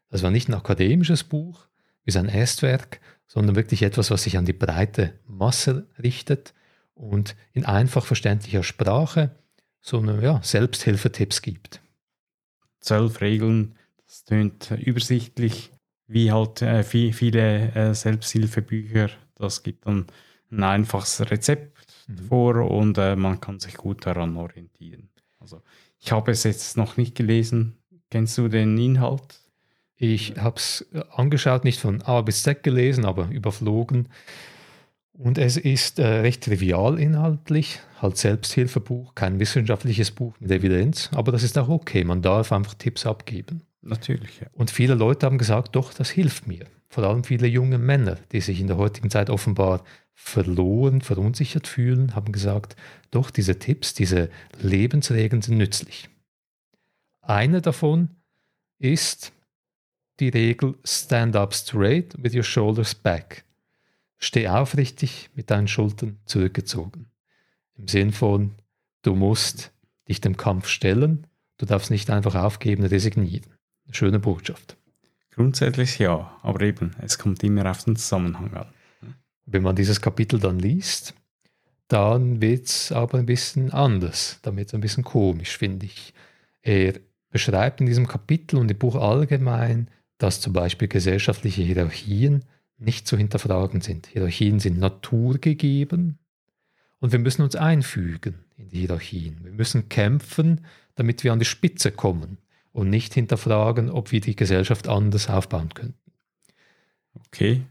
Das 0.10 0.24
war 0.24 0.32
nicht 0.32 0.50
ein 0.50 0.54
akademisches 0.54 1.24
Buch 1.24 1.68
wie 2.04 2.12
sein 2.12 2.28
Erstwerk, 2.28 3.00
sondern 3.34 3.56
wirklich 3.56 3.82
etwas, 3.84 4.12
was 4.12 4.24
sich 4.24 4.38
an 4.38 4.44
die 4.46 4.52
breite 4.52 5.14
Masse 5.26 5.88
richtet 6.04 6.54
und 6.94 7.38
in 7.54 7.64
einfach 7.66 8.06
verständlicher 8.06 8.62
Sprache 8.62 9.32
so 9.80 10.00
eine 10.00 10.22
ja, 10.22 10.42
Selbsthilfetipps 10.44 11.42
gibt. 11.42 11.80
Zwölf 12.82 13.22
Regeln, 13.22 13.76
das 14.06 14.26
tönt 14.26 14.72
übersichtlich, 14.72 15.72
wie 16.08 16.30
halt 16.34 16.62
äh, 16.62 16.82
vi- 16.84 17.14
viele 17.14 17.72
äh, 17.74 17.94
Selbsthilfebücher. 17.94 19.10
Das 19.36 19.64
gibt 19.64 19.86
dann 19.86 20.08
ein 20.52 20.64
einfaches 20.64 21.22
Rezept 21.32 21.72
Mhm. 22.08 22.18
vor 22.28 22.56
und 22.70 22.98
äh, 22.98 23.16
man 23.16 23.40
kann 23.40 23.60
sich 23.62 23.76
gut 23.76 24.06
daran 24.06 24.36
orientieren. 24.36 25.10
Also 25.40 25.62
ich 26.00 26.12
habe 26.12 26.32
es 26.32 26.44
jetzt 26.44 26.76
noch 26.76 26.98
nicht 26.98 27.16
gelesen. 27.16 27.78
Kennst 28.10 28.38
du 28.38 28.50
den 28.50 28.78
Inhalt? 28.78 29.40
Ich 30.04 30.34
habe 30.38 30.56
es 30.56 30.84
angeschaut, 31.12 31.64
nicht 31.64 31.80
von 31.80 32.02
A 32.02 32.22
bis 32.22 32.42
Z 32.42 32.64
gelesen, 32.64 33.06
aber 33.06 33.28
überflogen. 33.30 34.10
Und 35.14 35.38
es 35.38 35.58
ist 35.58 36.00
äh, 36.00 36.08
recht 36.08 36.44
trivial 36.44 36.98
inhaltlich, 36.98 37.80
halt 38.02 38.18
Selbsthilfebuch, 38.18 39.14
kein 39.14 39.40
wissenschaftliches 39.40 40.10
Buch 40.10 40.34
mit 40.40 40.50
Evidenz, 40.50 41.12
aber 41.14 41.32
das 41.32 41.44
ist 41.44 41.56
auch 41.60 41.70
okay, 41.70 42.04
man 42.04 42.24
darf 42.24 42.52
einfach 42.52 42.74
Tipps 42.74 43.06
abgeben. 43.06 43.62
Natürlich, 43.84 44.40
ja. 44.40 44.48
Und 44.54 44.72
viele 44.72 44.96
Leute 44.96 45.28
haben 45.28 45.38
gesagt, 45.38 45.76
doch, 45.76 45.94
das 45.94 46.10
hilft 46.10 46.48
mir. 46.48 46.66
Vor 46.90 47.04
allem 47.04 47.24
viele 47.24 47.46
junge 47.46 47.78
Männer, 47.78 48.18
die 48.32 48.42
sich 48.42 48.60
in 48.60 48.66
der 48.66 48.78
heutigen 48.78 49.12
Zeit 49.12 49.30
offenbar 49.30 49.84
verloren, 50.16 51.02
verunsichert 51.02 51.68
fühlen, 51.68 52.16
haben 52.16 52.32
gesagt, 52.32 52.76
doch, 53.12 53.30
diese 53.30 53.60
Tipps, 53.60 53.94
diese 53.94 54.32
Lebensregeln 54.60 55.44
sind 55.44 55.58
nützlich. 55.58 56.10
Eine 57.22 57.62
davon 57.62 58.10
ist 58.80 59.32
die 60.22 60.30
Regel 60.30 60.76
Stand 60.86 61.36
up 61.36 61.54
straight 61.54 62.16
with 62.22 62.34
your 62.34 62.44
shoulders 62.44 62.96
back. 62.96 63.44
Steh 64.18 64.48
aufrichtig 64.48 65.30
mit 65.34 65.50
deinen 65.50 65.68
Schultern 65.68 66.20
zurückgezogen. 66.26 67.08
Im 67.76 67.88
Sinn 67.88 68.12
von, 68.12 68.52
du 69.02 69.16
musst 69.16 69.72
dich 70.08 70.22
dem 70.22 70.38
Kampf 70.38 70.68
stellen, 70.68 71.26
du 71.58 71.66
darfst 71.66 71.90
nicht 71.90 72.10
einfach 72.12 72.36
aufgeben, 72.36 72.86
resignieren. 72.86 73.52
Eine 73.86 73.96
schöne 73.96 74.20
Botschaft. 74.20 74.78
Grundsätzlich 75.32 75.98
ja, 75.98 76.38
aber 76.44 76.62
eben, 76.62 76.92
es 77.02 77.18
kommt 77.18 77.44
immer 77.44 77.70
auf 77.70 77.84
den 77.84 77.96
Zusammenhang 77.96 78.54
an. 78.54 78.68
Wenn 79.46 79.64
man 79.64 79.76
dieses 79.76 80.02
Kapitel 80.02 80.40
dann 80.40 80.60
liest, 80.60 81.16
dann 81.88 82.42
wird 82.42 82.68
es 82.68 82.92
aber 82.92 83.18
ein 83.18 83.26
bisschen 83.26 83.72
anders. 83.72 84.40
Dann 84.44 84.56
wird 84.56 84.68
es 84.68 84.74
ein 84.76 84.82
bisschen 84.82 85.04
komisch, 85.04 85.58
finde 85.58 85.88
ich. 85.88 86.14
Er 86.62 86.94
beschreibt 87.32 87.82
in 87.82 87.88
diesem 87.88 88.08
Kapitel 88.08 88.58
und 88.58 88.70
im 88.70 88.78
Buch 88.78 88.96
allgemein, 88.96 89.90
dass 90.22 90.40
zum 90.40 90.54
Beispiel 90.54 90.88
gesellschaftliche 90.88 91.64
Hierarchien 91.64 92.46
nicht 92.78 93.08
zu 93.08 93.18
hinterfragen 93.18 93.82
sind. 93.82 94.06
Hierarchien 94.06 94.60
sind 94.60 94.78
naturgegeben 94.78 96.20
und 97.00 97.12
wir 97.12 97.20
müssen 97.20 97.42
uns 97.42 97.56
einfügen 97.56 98.36
in 98.56 98.70
die 98.70 98.82
Hierarchien. 98.82 99.44
Wir 99.44 99.52
müssen 99.52 99.90
kämpfen, 99.90 100.66
damit 100.94 101.24
wir 101.24 101.34
an 101.34 101.40
die 101.40 101.46
Spitze 101.46 101.92
kommen 101.92 102.38
und 102.72 102.90
nicht 102.90 103.16
hinterfragen, 103.16 103.90
ob 103.90 104.12
wir 104.12 104.22
die 104.22 104.36
Gesellschaft 104.36 104.88
anders 104.88 105.28
aufbauen 105.28 105.74
können. 105.74 105.96
Okay, 107.28 107.64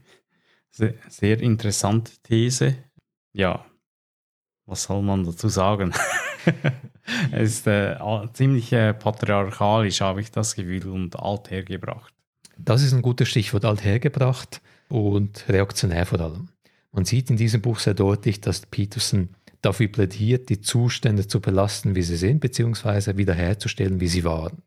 sehr, 0.71 0.95
sehr 1.07 1.39
interessante 1.39 2.11
These. 2.23 2.75
Ja, 3.31 3.65
was 4.65 4.83
soll 4.83 5.01
man 5.01 5.23
dazu 5.23 5.47
sagen? 5.47 5.93
es 7.31 7.59
ist 7.59 7.67
äh, 7.67 7.97
ziemlich 8.33 8.73
äh, 8.73 8.93
patriarchalisch, 8.93 10.01
habe 10.01 10.19
ich 10.19 10.31
das 10.31 10.55
Gefühl, 10.55 10.87
und 10.89 11.17
althergebracht. 11.17 12.13
Das 12.65 12.83
ist 12.83 12.93
ein 12.93 13.01
gutes 13.01 13.29
Stichwort, 13.29 13.65
althergebracht 13.65 14.61
und 14.89 15.45
reaktionär 15.49 16.05
vor 16.05 16.19
allem. 16.19 16.49
Man 16.91 17.05
sieht 17.05 17.29
in 17.29 17.37
diesem 17.37 17.61
Buch 17.61 17.79
sehr 17.79 17.93
deutlich, 17.93 18.41
dass 18.41 18.65
Peterson 18.65 19.29
dafür 19.61 19.87
plädiert, 19.87 20.49
die 20.49 20.61
Zustände 20.61 21.27
zu 21.27 21.39
belasten, 21.39 21.95
wie 21.95 22.01
sie 22.01 22.17
sind, 22.17 22.39
beziehungsweise 22.39 23.17
wiederherzustellen, 23.17 23.99
wie 23.99 24.07
sie 24.07 24.23
waren. 24.23 24.61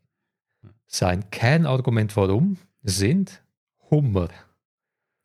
Sein 0.87 1.29
Kernargument 1.29 2.15
warum 2.15 2.57
sind 2.83 3.43
Hummer. 3.91 4.29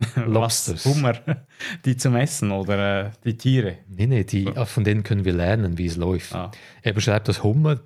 Lobsters. 0.17 0.85
Was? 0.85 0.95
Hummer, 0.95 1.15
die 1.85 1.97
zum 1.97 2.17
Essen 2.17 2.51
oder 2.51 3.07
äh, 3.07 3.11
die 3.25 3.37
Tiere? 3.37 3.79
Nee, 3.89 4.07
nee, 4.07 4.25
die, 4.25 4.51
von 4.65 4.85
denen 4.85 5.03
können 5.03 5.25
wir 5.25 5.33
lernen, 5.33 5.79
wie 5.79 5.87
es 5.87 5.97
läuft. 5.97 6.35
Ah, 6.35 6.51
Er 6.83 6.93
beschreibt, 6.93 7.29
dass 7.29 7.43
Hummer 7.43 7.81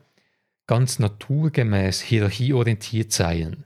ganz 0.66 0.98
naturgemäß 0.98 2.00
hierarchieorientiert 2.00 3.12
seien. 3.12 3.64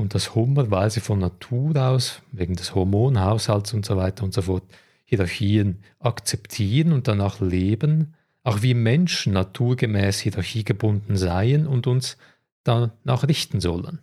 Und 0.00 0.14
dass 0.14 0.34
Hummer, 0.34 0.70
weil 0.70 0.90
sie 0.90 1.00
von 1.00 1.18
Natur 1.18 1.76
aus, 1.76 2.22
wegen 2.32 2.56
des 2.56 2.74
Hormonhaushalts 2.74 3.74
und 3.74 3.84
so 3.84 3.98
weiter 3.98 4.24
und 4.24 4.32
so 4.32 4.40
fort, 4.40 4.62
Hierarchien 5.04 5.80
akzeptieren 5.98 6.92
und 6.92 7.06
danach 7.06 7.40
leben, 7.40 8.14
auch 8.42 8.62
wir 8.62 8.74
Menschen 8.74 9.34
naturgemäß 9.34 10.20
hierarchiegebunden 10.20 11.18
seien 11.18 11.66
und 11.66 11.86
uns 11.86 12.16
danach 12.64 13.28
richten 13.28 13.60
sollen. 13.60 13.98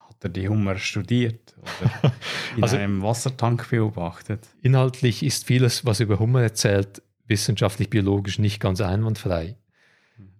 hat 0.00 0.16
er 0.22 0.28
die 0.28 0.48
Hummer 0.50 0.76
studiert 0.76 1.54
oder 1.62 2.12
in 2.56 2.62
Also- 2.62 2.76
einem 2.76 3.02
Wassertank 3.02 3.70
beobachtet? 3.70 4.46
Inhaltlich 4.60 5.22
ist 5.22 5.46
vieles, 5.46 5.86
was 5.86 6.00
über 6.00 6.18
Hummer 6.18 6.42
erzählt, 6.42 7.00
wissenschaftlich-biologisch 7.26 8.38
nicht 8.38 8.60
ganz 8.60 8.82
einwandfrei. 8.82 9.56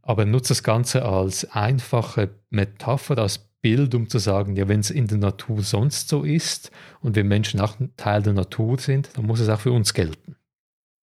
Aber 0.03 0.23
er 0.23 0.27
nutzt 0.27 0.51
das 0.51 0.63
Ganze 0.63 1.05
als 1.05 1.51
einfache 1.53 2.29
Metapher, 2.51 3.17
als 3.19 3.48
Bild, 3.61 3.95
um 3.95 4.09
zu 4.09 4.19
sagen, 4.19 4.57
ja, 4.57 4.69
wenn 4.69 4.81
es 4.81 4.91
in 4.91 5.07
der 5.07 5.19
Natur 5.19 5.63
sonst 5.63 6.09
so 6.09 6.23
ist 6.23 6.71
und 7.01 7.17
wir 7.17 7.25
Menschen 7.25 7.61
auch 7.61 7.77
Teil 7.97 8.23
der 8.23 8.33
Natur 8.33 8.79
sind, 8.79 9.11
dann 9.15 9.27
muss 9.27 9.41
es 9.41 9.49
auch 9.49 9.61
für 9.61 9.73
uns 9.73 9.95
gelten. 9.95 10.37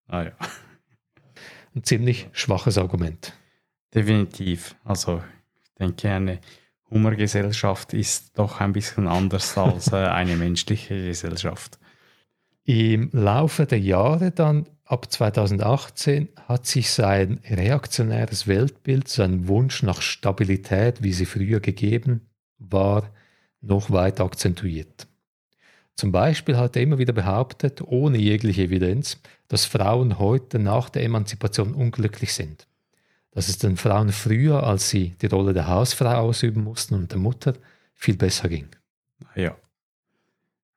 Ah 0.08 0.24
ja, 0.24 0.32
Ein 1.74 1.84
ziemlich 1.84 2.28
schwaches 2.32 2.78
Argument. 2.78 3.32
definitiv. 3.94 4.76
Also 4.84 5.22
ich 5.64 5.74
denke, 5.74 6.10
eine 6.10 6.40
Hummergesellschaft 6.90 7.92
ist 7.92 8.38
doch 8.38 8.60
ein 8.60 8.72
bisschen 8.72 9.08
anders 9.08 9.56
als 9.58 9.92
äh, 9.92 9.96
eine 9.96 10.36
menschliche 10.36 11.06
Gesellschaft. 11.06 11.78
Im 12.64 13.10
Laufe 13.12 13.66
der 13.66 13.80
Jahre 13.80 14.30
dann, 14.30 14.68
ab 14.84 15.10
2018, 15.12 16.28
hat 16.48 16.66
sich 16.66 16.90
sein 16.90 17.40
reaktionäres 17.48 18.46
Weltbild, 18.46 19.08
sein 19.08 19.46
Wunsch 19.46 19.82
nach 19.82 20.00
Stabilität, 20.00 21.02
wie 21.02 21.12
sie 21.12 21.26
früher 21.26 21.60
gegeben 21.60 22.28
war, 22.58 23.10
noch 23.60 23.90
weiter 23.90 24.24
akzentuiert. 24.24 25.06
Zum 25.96 26.12
Beispiel 26.12 26.56
hat 26.56 26.76
er 26.76 26.82
immer 26.82 26.98
wieder 26.98 27.14
behauptet, 27.14 27.80
ohne 27.80 28.18
jegliche 28.18 28.64
Evidenz, 28.64 29.18
dass 29.48 29.64
Frauen 29.64 30.18
heute 30.18 30.58
nach 30.58 30.90
der 30.90 31.04
Emanzipation 31.04 31.74
unglücklich 31.74 32.34
sind. 32.34 32.66
Dass 33.30 33.48
es 33.48 33.58
den 33.58 33.76
Frauen 33.76 34.12
früher, 34.12 34.62
als 34.62 34.90
sie 34.90 35.10
die 35.22 35.26
Rolle 35.26 35.54
der 35.54 35.68
Hausfrau 35.68 36.16
ausüben 36.16 36.64
mussten 36.64 36.94
und 36.94 37.12
der 37.12 37.18
Mutter, 37.18 37.54
viel 37.94 38.16
besser 38.16 38.48
ging. 38.48 38.68
Ja. 39.34 39.56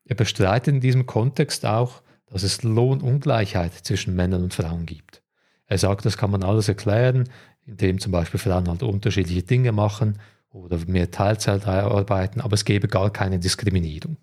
Er 0.05 0.15
bestreitet 0.15 0.73
in 0.73 0.81
diesem 0.81 1.05
Kontext 1.05 1.65
auch, 1.65 2.01
dass 2.27 2.43
es 2.43 2.63
Lohnungleichheit 2.63 3.73
zwischen 3.73 4.15
Männern 4.15 4.43
und 4.43 4.53
Frauen 4.53 4.85
gibt. 4.85 5.21
Er 5.65 5.77
sagt, 5.77 6.05
das 6.05 6.17
kann 6.17 6.31
man 6.31 6.43
alles 6.43 6.69
erklären, 6.69 7.29
indem 7.65 7.99
zum 7.99 8.11
Beispiel 8.11 8.39
Frauen 8.39 8.69
halt 8.69 8.83
unterschiedliche 8.83 9.43
Dinge 9.43 9.71
machen 9.71 10.17
oder 10.51 10.77
mehr 10.87 11.11
Teilzeit 11.11 11.67
arbeiten, 11.67 12.41
aber 12.41 12.53
es 12.53 12.65
gäbe 12.65 12.87
gar 12.87 13.11
keine 13.11 13.39
Diskriminierung. 13.39 14.17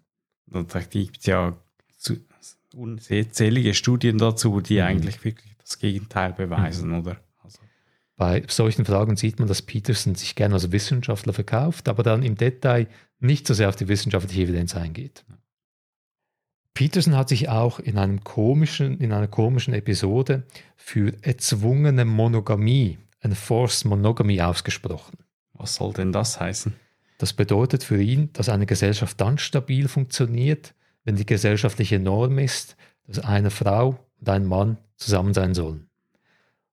Da 0.47 0.80
gibt 0.80 1.18
es 1.18 1.26
ja 1.26 1.56
unzählige 2.75 3.75
Studien 3.75 4.18
dazu, 4.18 4.61
die 4.61 4.76
mhm. 4.76 4.83
eigentlich 4.83 5.25
wirklich 5.25 5.56
das 5.59 5.78
Gegenteil 5.78 6.33
beweisen, 6.33 6.90
mhm. 6.90 7.00
oder? 7.00 7.16
Also. 7.42 7.59
Bei 8.16 8.45
solchen 8.49 8.85
Fragen 8.85 9.16
sieht 9.16 9.38
man, 9.38 9.49
dass 9.49 9.62
Peterson 9.62 10.14
sich 10.14 10.35
gerne 10.35 10.54
als 10.54 10.71
Wissenschaftler 10.73 11.33
verkauft, 11.33 11.88
aber 11.88 12.02
dann 12.02 12.23
im 12.23 12.37
Detail 12.37 12.87
nicht 13.18 13.47
so 13.47 13.54
sehr 13.54 13.68
auf 13.68 13.76
die 13.76 13.88
wissenschaftliche 13.88 14.42
Evidenz 14.42 14.76
eingeht. 14.76 15.25
Peterson 16.75 17.16
hat 17.16 17.30
sich 17.30 17.49
auch 17.49 17.78
in, 17.80 17.97
einem 17.97 18.23
komischen, 18.23 18.99
in 19.00 19.12
einer 19.12 19.28
komischen 19.28 19.73
Episode 19.73 20.45
für 20.76 21.14
erzwungene 21.23 22.04
Monogamie, 22.04 22.99
Enforced 23.21 23.87
Monogamy, 23.87 24.42
ausgesprochen. 24.42 25.16
Was 25.59 25.77
soll 25.77 25.93
denn 25.93 26.13
das 26.13 26.41
heißen? 26.41 26.75
Das 27.19 27.33
bedeutet 27.33 27.83
für 27.83 28.01
ihn, 28.01 28.31
dass 28.33 28.49
eine 28.49 28.67
Gesellschaft 28.67 29.21
dann 29.21 29.39
stabil 29.39 29.89
funktioniert, 29.89 30.75
wenn 31.05 31.17
die 31.17 31.27
gesellschaftliche 31.27 31.99
Norm 31.99 32.39
ist, 32.39 32.77
dass 33.07 33.21
eine 33.21 33.51
Frau 33.51 33.99
und 34.21 34.29
ein 34.29 34.45
Mann 34.45 34.79
zusammen 34.97 35.33
sein 35.33 35.55
sollen. 35.55 35.89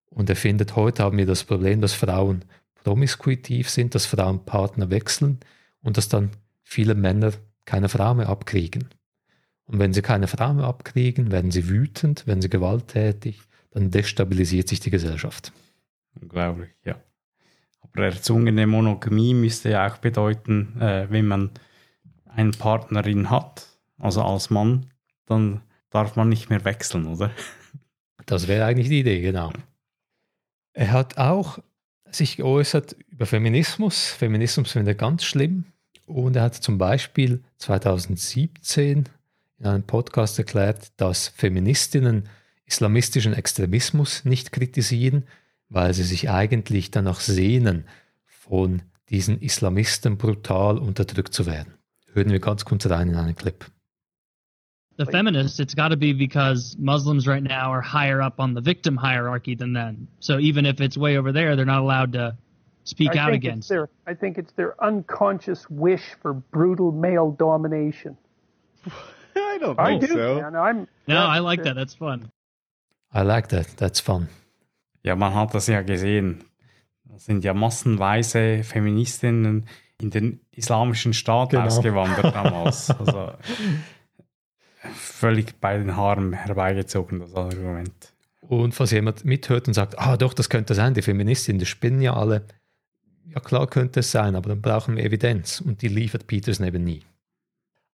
Und 0.09 0.29
er 0.29 0.35
findet, 0.35 0.75
heute 0.75 1.03
haben 1.03 1.17
wir 1.17 1.25
das 1.25 1.43
Problem, 1.43 1.81
dass 1.81 1.93
Frauen 1.93 2.45
promiskuitiv 2.83 3.69
sind, 3.69 3.95
dass 3.95 4.05
Frauen 4.05 4.45
Partner 4.45 4.89
wechseln 4.89 5.39
und 5.81 5.97
dass 5.97 6.09
dann 6.09 6.31
viele 6.61 6.95
Männer 6.95 7.31
keine 7.65 7.89
Frau 7.89 8.13
mehr 8.13 8.29
abkriegen. 8.29 8.89
Und 9.65 9.79
wenn 9.79 9.93
sie 9.93 10.01
keine 10.01 10.27
Frau 10.27 10.53
mehr 10.53 10.65
abkriegen, 10.65 11.31
werden 11.31 11.51
sie 11.51 11.69
wütend, 11.69 12.27
werden 12.27 12.41
sie 12.41 12.49
gewalttätig, 12.49 13.39
dann 13.71 13.91
destabilisiert 13.91 14.67
sich 14.67 14.79
die 14.81 14.91
Gesellschaft. 14.91 15.53
Unglaublich, 16.19 16.69
ja. 16.83 16.95
Aber 17.93 18.05
erzwungene 18.05 18.65
Monogamie 18.67 19.33
müsste 19.33 19.69
ja 19.69 19.87
auch 19.87 19.97
bedeuten, 19.97 20.79
äh, 20.81 21.07
wenn 21.09 21.27
man 21.27 21.51
eine 22.25 22.51
Partnerin 22.51 23.29
hat, 23.29 23.67
also 23.99 24.23
als 24.23 24.49
Mann, 24.49 24.87
dann 25.25 25.61
darf 25.89 26.15
man 26.15 26.29
nicht 26.29 26.49
mehr 26.49 26.65
wechseln, 26.65 27.05
oder? 27.05 27.31
Das 28.25 28.47
wäre 28.47 28.65
eigentlich 28.65 28.89
die 28.89 29.01
Idee, 29.01 29.21
genau. 29.21 29.51
Er 30.73 30.91
hat 30.91 31.17
auch 31.17 31.59
sich 32.09 32.37
geäußert 32.37 32.95
über 33.09 33.25
Feminismus. 33.25 34.07
Feminismus 34.07 34.71
finde 34.71 34.91
er 34.91 34.95
ganz 34.95 35.23
schlimm. 35.23 35.65
Und 36.05 36.35
er 36.35 36.43
hat 36.43 36.55
zum 36.55 36.77
Beispiel 36.77 37.43
2017 37.57 39.09
in 39.59 39.65
einem 39.65 39.83
Podcast 39.83 40.37
erklärt, 40.37 40.91
dass 40.97 41.29
Feministinnen 41.29 42.29
islamistischen 42.65 43.33
Extremismus 43.33 44.25
nicht 44.25 44.51
kritisieren, 44.51 45.25
weil 45.73 45.93
sie 45.93 46.03
sich 46.03 46.29
eigentlich 46.29 46.91
danach 46.91 47.19
sehnen, 47.19 47.85
von 48.25 48.83
diesen 49.09 49.41
Islamisten 49.41 50.17
brutal 50.17 50.77
unterdrückt 50.77 51.33
zu 51.33 51.45
werden. 51.45 51.73
Hören 52.13 52.29
wir 52.29 52.39
ganz 52.39 52.63
kurz 52.63 52.85
rein 52.89 53.09
in 53.09 53.15
einen 53.15 53.35
Clip. 53.35 53.65
The 54.97 55.05
feminists, 55.05 55.59
it's 55.59 55.75
got 55.75 55.89
to 55.89 55.97
be 55.97 56.13
because 56.13 56.77
Muslims 56.77 57.25
right 57.25 57.41
now 57.41 57.71
are 57.71 57.81
higher 57.81 58.21
up 58.21 58.39
on 58.39 58.53
the 58.53 58.61
victim 58.61 58.95
hierarchy 58.95 59.55
than 59.55 59.73
them. 59.73 60.07
So 60.19 60.37
even 60.37 60.67
if 60.67 60.79
it's 60.79 60.95
way 60.95 61.17
over 61.17 61.33
there, 61.33 61.55
they're 61.55 61.65
not 61.65 61.81
allowed 61.81 62.13
to 62.13 62.37
speak 62.83 63.15
I 63.15 63.19
out 63.19 63.33
against. 63.33 63.69
Their, 63.69 63.89
I 64.05 64.13
think 64.13 64.37
it's 64.37 64.53
their 64.53 64.75
unconscious 64.83 65.67
wish 65.71 66.03
for 66.21 66.33
brutal 66.33 66.91
male 66.91 67.31
domination. 67.31 68.15
I 69.35 69.57
don't 69.57 69.79
I 69.79 69.97
think 69.97 70.01
do, 70.01 70.13
so. 70.13 70.41
man. 70.41 70.55
I'm, 70.55 70.87
No, 71.07 71.25
I 71.25 71.39
like 71.39 71.63
that. 71.63 71.73
That's 71.73 71.95
fun. 71.95 72.31
I 73.11 73.23
like 73.23 73.49
that. 73.49 73.75
That's 73.77 73.99
fun. 73.99 74.29
Ja, 75.03 75.15
man 75.15 75.33
hat 75.33 75.53
das 75.53 75.67
ja 75.67 75.81
gesehen. 75.81 76.43
Das 77.05 77.25
sind 77.25 77.43
ja 77.43 77.53
massenweise 77.53 78.63
Feministinnen 78.63 79.67
in 80.01 80.09
den 80.09 80.39
islamischen 80.51 81.13
Staat 81.13 81.51
Genau. 81.51 81.65
ausgewandert 81.65 82.33
damals. 82.35 82.89
Also 82.89 83.33
völlig 84.93 85.59
bei 85.59 85.77
den 85.77 85.95
Haaren 85.95 86.33
herbeigezogen, 86.33 87.19
das 87.19 87.35
Argument. 87.35 88.13
Und 88.41 88.73
falls 88.75 88.91
jemand 88.91 89.23
mithört 89.23 89.67
und 89.67 89.73
sagt, 89.73 89.97
ah 89.99 90.17
doch, 90.17 90.33
das 90.33 90.49
könnte 90.49 90.75
sein, 90.75 90.93
die 90.93 91.01
Feministinnen, 91.01 91.59
die 91.59 91.65
spinnen 91.65 92.01
ja 92.01 92.13
alle. 92.15 92.45
Ja 93.33 93.39
klar 93.39 93.67
könnte 93.67 94.01
es 94.01 94.11
sein, 94.11 94.35
aber 94.35 94.49
dann 94.49 94.61
brauchen 94.61 94.97
wir 94.97 95.03
Evidenz 95.05 95.61
und 95.61 95.81
die 95.81 95.87
liefert 95.87 96.27
Peterson 96.27 96.67
eben 96.67 96.83
nie. 96.83 97.01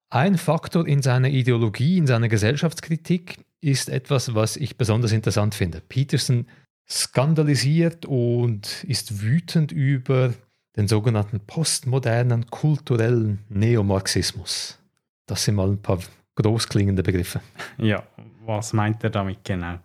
Ein 0.10 0.38
Faktor 0.38 0.88
in 0.88 1.04
seiner 1.04 1.30
Ideologie, 1.30 1.98
in 1.98 2.08
seiner 2.08 2.30
Gesellschaftskritik 2.30 3.45
ist 3.62 3.89
etwas, 3.89 4.34
was 4.34 4.58
ich 4.58 4.76
besonders 4.78 5.12
interessant 5.12 5.54
finde. 5.54 5.82
Peterson 5.88 6.48
skandalisiert 6.89 8.06
und 8.06 8.84
ist 8.86 9.21
wütend 9.21 9.71
über 9.71 10.34
den 10.75 10.88
sogenannten 10.88 11.39
postmodernen 11.41 12.49
kulturellen 12.49 13.39
Neomarxismus. 13.49 14.80
Das 15.25 15.43
sind 15.43 15.56
mal 15.56 15.69
ein 15.69 15.82
paar 15.82 15.99
großklingende 16.36 17.04
Begriffe. 17.04 17.41
Ja, 17.78 18.04
was 18.45 18.73
meint 18.73 19.04
er 19.04 19.10
damit 19.10 19.43
genau? 19.43 19.80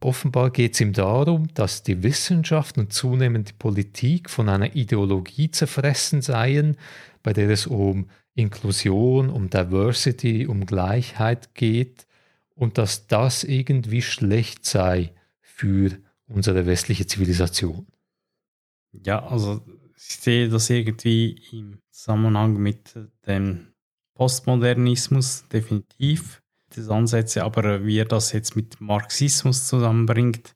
Offenbar 0.00 0.50
geht 0.50 0.74
es 0.74 0.80
ihm 0.80 0.92
darum, 0.92 1.46
dass 1.54 1.84
die 1.84 2.02
Wissenschaft 2.02 2.76
und 2.76 2.92
zunehmend 2.92 3.50
die 3.50 3.54
Politik 3.54 4.30
von 4.30 4.48
einer 4.48 4.74
Ideologie 4.74 5.50
zerfressen 5.50 6.22
seien, 6.22 6.76
bei 7.22 7.32
der 7.32 7.50
es 7.50 7.68
um 7.68 8.08
Inklusion, 8.34 9.30
um 9.30 9.48
Diversity, 9.48 10.46
um 10.48 10.66
Gleichheit 10.66 11.54
geht 11.54 12.06
und 12.56 12.78
dass 12.78 13.06
das 13.06 13.44
irgendwie 13.44 14.02
schlecht 14.02 14.64
sei 14.64 15.12
für 15.54 15.98
unsere 16.26 16.66
westliche 16.66 17.06
Zivilisation. 17.06 17.86
Ja, 18.92 19.24
also 19.26 19.60
ich 19.96 20.16
sehe 20.16 20.48
das 20.48 20.70
irgendwie 20.70 21.40
im 21.52 21.78
Zusammenhang 21.90 22.56
mit 22.56 22.94
dem 23.26 23.72
Postmodernismus 24.14 25.46
definitiv, 25.48 26.42
diese 26.74 26.92
Ansätze, 26.92 27.44
aber 27.44 27.84
wie 27.84 27.98
er 27.98 28.04
das 28.04 28.32
jetzt 28.32 28.56
mit 28.56 28.80
Marxismus 28.80 29.66
zusammenbringt, 29.68 30.54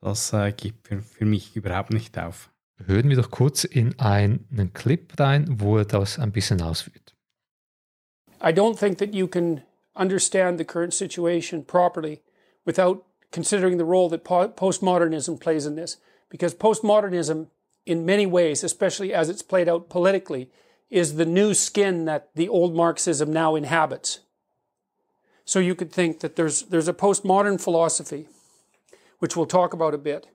das 0.00 0.32
äh, 0.32 0.52
geht 0.52 0.76
für, 0.82 1.02
für 1.02 1.24
mich 1.24 1.56
überhaupt 1.56 1.92
nicht 1.92 2.18
auf. 2.18 2.50
Hören 2.84 3.08
wir 3.08 3.16
doch 3.16 3.30
kurz 3.30 3.64
in 3.64 3.98
einen 3.98 4.72
Clip 4.72 5.18
rein, 5.18 5.46
wo 5.60 5.78
er 5.78 5.84
das 5.84 6.18
ein 6.18 6.30
bisschen 6.30 6.62
ausführt. 6.62 7.16
I 8.40 8.52
don't 8.52 8.78
think 8.78 8.98
that 8.98 9.14
you 9.14 9.26
can 9.26 9.62
understand 9.94 10.58
the 10.58 10.64
current 10.64 10.94
situation 10.94 11.64
properly 11.64 12.20
without 12.64 13.07
considering 13.32 13.76
the 13.76 13.84
role 13.84 14.08
that 14.08 14.24
postmodernism 14.24 15.40
plays 15.40 15.66
in 15.66 15.74
this. 15.74 15.96
Because 16.28 16.54
postmodernism, 16.54 17.48
in 17.86 18.06
many 18.06 18.26
ways, 18.26 18.62
especially 18.62 19.12
as 19.12 19.28
it's 19.28 19.42
played 19.42 19.68
out 19.68 19.88
politically, 19.88 20.50
is 20.90 21.16
the 21.16 21.24
new 21.24 21.54
skin 21.54 22.04
that 22.06 22.30
the 22.34 22.48
old 22.48 22.74
Marxism 22.74 23.32
now 23.32 23.54
inhabits. 23.54 24.20
So 25.44 25.58
you 25.58 25.74
could 25.74 25.92
think 25.92 26.20
that 26.20 26.36
there's, 26.36 26.62
there's 26.62 26.88
a 26.88 26.94
postmodern 26.94 27.60
philosophy, 27.60 28.28
which 29.18 29.36
we'll 29.36 29.46
talk 29.46 29.72
about 29.72 29.94
a 29.94 29.98
bit, 29.98 30.28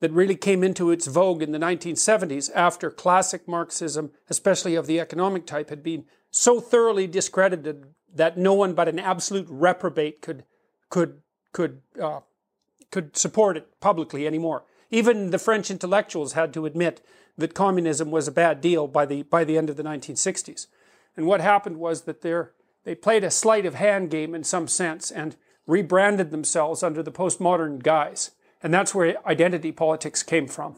that 0.00 0.12
really 0.12 0.34
came 0.34 0.64
into 0.64 0.90
its 0.90 1.06
vogue 1.06 1.42
in 1.42 1.52
the 1.52 1.58
1970s 1.58 2.50
after 2.54 2.90
classic 2.90 3.46
Marxism, 3.46 4.12
especially 4.28 4.74
of 4.74 4.86
the 4.86 4.98
economic 4.98 5.46
type, 5.46 5.70
had 5.70 5.82
been 5.82 6.04
so 6.30 6.60
thoroughly 6.60 7.06
discredited 7.06 7.86
that 8.14 8.38
no 8.38 8.54
one 8.54 8.72
but 8.72 8.88
an 8.88 8.98
absolute 8.98 9.46
reprobate 9.48 10.20
could 10.20 10.44
could 10.88 11.20
could 11.52 11.82
uh, 12.00 12.20
could 12.90 13.16
support 13.16 13.56
it 13.56 13.80
publicly 13.80 14.26
anymore. 14.26 14.64
Even 14.90 15.30
the 15.30 15.38
French 15.38 15.70
intellectuals 15.70 16.32
had 16.32 16.52
to 16.52 16.66
admit 16.66 17.00
that 17.38 17.54
communism 17.54 18.10
was 18.10 18.28
a 18.28 18.32
bad 18.32 18.60
deal 18.60 18.86
by 18.86 19.06
the 19.06 19.22
by 19.22 19.44
the 19.44 19.56
end 19.56 19.70
of 19.70 19.76
the 19.76 19.82
1960s. 19.82 20.66
And 21.16 21.26
what 21.26 21.40
happened 21.40 21.78
was 21.78 22.02
that 22.02 22.20
they 22.20 22.34
they 22.84 22.94
played 22.94 23.24
a 23.24 23.30
sleight 23.30 23.66
of 23.66 23.74
hand 23.74 24.10
game 24.10 24.34
in 24.34 24.44
some 24.44 24.68
sense 24.68 25.10
and 25.10 25.36
rebranded 25.66 26.30
themselves 26.30 26.82
under 26.82 27.02
the 27.02 27.12
postmodern 27.12 27.82
guise. 27.82 28.32
And 28.62 28.74
that's 28.74 28.94
where 28.94 29.16
identity 29.26 29.72
politics 29.72 30.22
came 30.22 30.48
from. 30.48 30.76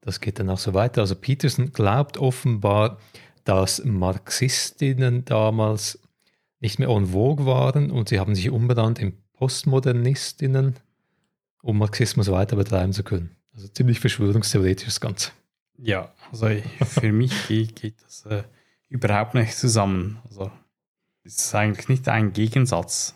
Das 0.00 0.20
geht 0.20 0.38
dann 0.38 0.50
auch 0.50 0.58
so 0.58 0.74
weiter. 0.74 1.00
Also 1.00 1.14
Peterson 1.14 1.72
glaubt 1.72 2.18
offenbar, 2.18 2.98
dass 3.44 3.82
Marxistinnen 3.84 5.24
damals 5.24 5.98
nicht 6.60 6.78
mehr 6.78 6.88
en 6.88 7.06
vogue 7.06 7.46
waren 7.46 7.90
und 7.90 8.08
sie 8.08 8.18
haben 8.18 8.34
sich 8.34 8.50
umbenannt 8.50 8.98
in 8.98 9.14
Postmodernistinnen, 9.34 10.76
um 11.64 11.78
Marxismus 11.78 12.30
weiter 12.30 12.56
betreiben 12.56 12.92
zu 12.92 13.02
können. 13.02 13.30
Also 13.54 13.68
ziemlich 13.68 13.98
verschwörungstheoretisch 13.98 14.86
das 14.86 15.00
Ganze. 15.00 15.30
Ja, 15.78 16.12
also 16.30 16.48
für 16.82 17.12
mich 17.12 17.48
geht, 17.48 17.76
geht 17.76 17.94
das 18.02 18.26
äh, 18.26 18.44
überhaupt 18.88 19.34
nicht 19.34 19.56
zusammen. 19.56 20.18
Also 20.28 20.50
Es 21.24 21.36
ist 21.36 21.54
eigentlich 21.54 21.88
nicht 21.88 22.08
ein 22.08 22.32
Gegensatz. 22.32 23.14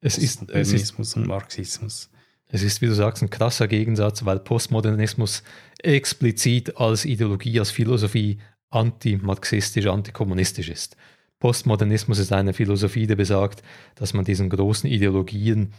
Es 0.00 0.18
ist, 0.18 0.42
es 0.50 0.72
ist, 0.72 0.96
Postmodernismus 0.96 1.16
und 1.16 1.26
Marxismus. 1.26 2.10
es 2.48 2.62
ist, 2.62 2.82
wie 2.82 2.86
du 2.86 2.94
sagst, 2.94 3.22
ein 3.22 3.30
krasser 3.30 3.66
Gegensatz, 3.66 4.24
weil 4.24 4.38
Postmodernismus 4.38 5.42
explizit 5.78 6.76
als 6.76 7.04
Ideologie, 7.04 7.58
als 7.58 7.70
Philosophie 7.70 8.38
antimarxistisch, 8.70 9.86
antikommunistisch 9.86 10.68
ist. 10.68 10.96
Postmodernismus 11.40 12.18
ist 12.18 12.32
eine 12.32 12.52
Philosophie, 12.52 13.06
die 13.06 13.14
besagt, 13.14 13.62
dass 13.94 14.12
man 14.12 14.24
diesen 14.24 14.50
großen 14.50 14.90
Ideologien 14.90 15.72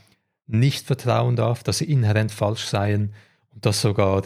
nicht 0.49 0.87
vertrauen 0.87 1.35
darf, 1.35 1.63
dass 1.63 1.77
sie 1.77 1.91
inhärent 1.91 2.31
falsch 2.31 2.65
seien 2.65 3.13
und 3.53 3.65
dass 3.65 3.81
sogar 3.81 4.23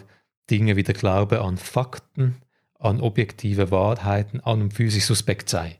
Dinge 0.49 0.75
wie 0.75 0.83
der 0.83 0.95
Glaube 0.95 1.41
an 1.41 1.57
Fakten, 1.57 2.37
an 2.79 3.01
objektive 3.01 3.71
Wahrheiten 3.71 4.39
an 4.39 4.61
und 4.61 4.73
für 4.73 4.89
sich 4.89 5.05
suspekt 5.05 5.49
sei. 5.49 5.79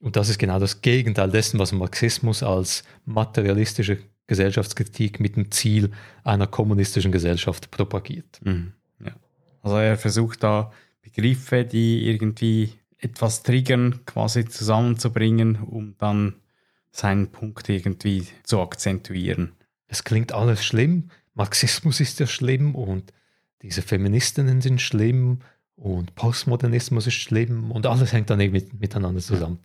Und 0.00 0.16
das 0.16 0.28
ist 0.28 0.38
genau 0.38 0.58
das 0.58 0.82
Gegenteil 0.82 1.30
dessen, 1.30 1.58
was 1.58 1.72
Marxismus 1.72 2.42
als 2.42 2.84
materialistische 3.04 3.98
Gesellschaftskritik 4.26 5.20
mit 5.20 5.36
dem 5.36 5.50
Ziel 5.50 5.90
einer 6.22 6.46
kommunistischen 6.46 7.10
Gesellschaft 7.10 7.70
propagiert. 7.70 8.40
Mhm. 8.44 8.72
Ja. 9.04 9.12
Also 9.62 9.78
er 9.78 9.96
versucht 9.96 10.42
da 10.44 10.72
Begriffe, 11.02 11.64
die 11.64 12.06
irgendwie 12.06 12.72
etwas 12.98 13.42
triggern, 13.42 14.04
quasi 14.06 14.44
zusammenzubringen, 14.44 15.56
um 15.56 15.94
dann 15.98 16.34
seinen 16.90 17.28
Punkt 17.28 17.68
irgendwie 17.68 18.26
zu 18.42 18.60
akzentuieren. 18.60 19.52
Es 19.88 20.04
klingt 20.04 20.32
alles 20.32 20.64
schlimm. 20.64 21.10
Marxismus 21.34 22.00
ist 22.00 22.20
ja 22.20 22.26
schlimm 22.26 22.74
und 22.74 23.12
diese 23.62 23.82
Feministinnen 23.82 24.60
sind 24.60 24.80
schlimm 24.80 25.40
und 25.74 26.14
Postmodernismus 26.14 27.06
ist 27.06 27.14
schlimm 27.14 27.70
und 27.70 27.86
alles 27.86 28.12
hängt 28.12 28.30
dann 28.30 28.40
irgendwie 28.40 28.66
miteinander 28.78 29.20
zusammen. 29.20 29.58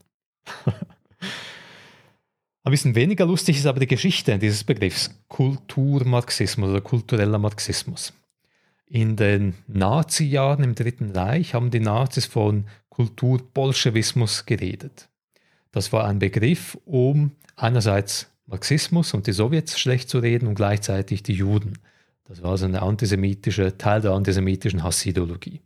Ein 2.66 2.72
bisschen 2.72 2.96
weniger 2.96 3.26
lustig 3.26 3.58
ist 3.58 3.66
aber 3.66 3.82
die 3.82 3.88
Geschichte 3.88 4.40
dieses 4.40 4.64
Begriffs 4.64 5.14
Kulturmarxismus 5.28 6.70
oder 6.70 6.82
kultureller 6.82 7.38
Marxismus. 7.38 8.14
In 8.86 9.16
den 9.18 9.56
Nazi-Jahren 9.68 10.64
im 10.64 10.76
Dritten 10.76 11.12
Reich 11.12 11.54
haben 11.54 11.72
die 11.72 11.80
Nazis 11.80 12.26
von 12.26 12.66
Kulturbolschewismus 12.90 14.46
geredet. 14.46 15.10
Das 15.72 15.92
war 15.92 16.06
ein 16.06 16.20
Begriff, 16.20 16.78
um 16.86 17.32
einerseits 17.56 18.30
Marxismus 18.46 19.14
und 19.14 19.28
die 19.28 19.32
Sowjets 19.32 19.80
schlecht 19.80 20.10
zu 20.10 20.20
reden 20.20 20.48
und 20.48 20.56
gleichzeitig 20.56 21.24
die 21.24 21.34
Juden. 21.34 21.80
Das 22.26 22.42
war 22.42 22.52
also 22.52 22.66
eine 22.66 22.82
antisemitische, 22.82 23.78
Teil 23.78 24.02
der 24.02 24.12
antisemitischen 24.12 24.84
Hassideologie. 24.84 25.62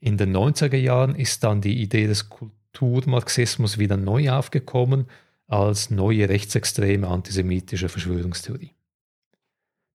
In 0.00 0.16
den 0.16 0.36
90er 0.36 0.76
Jahren 0.76 1.14
ist 1.14 1.44
dann 1.44 1.60
die 1.60 1.80
Idee 1.80 2.06
des 2.06 2.28
Kulturmarxismus 2.28 3.78
wieder 3.78 3.96
neu 3.96 4.30
aufgekommen 4.30 5.06
als 5.46 5.90
neue 5.90 6.28
rechtsextreme 6.28 7.06
antisemitische 7.06 7.88
Verschwörungstheorie. 7.88 8.72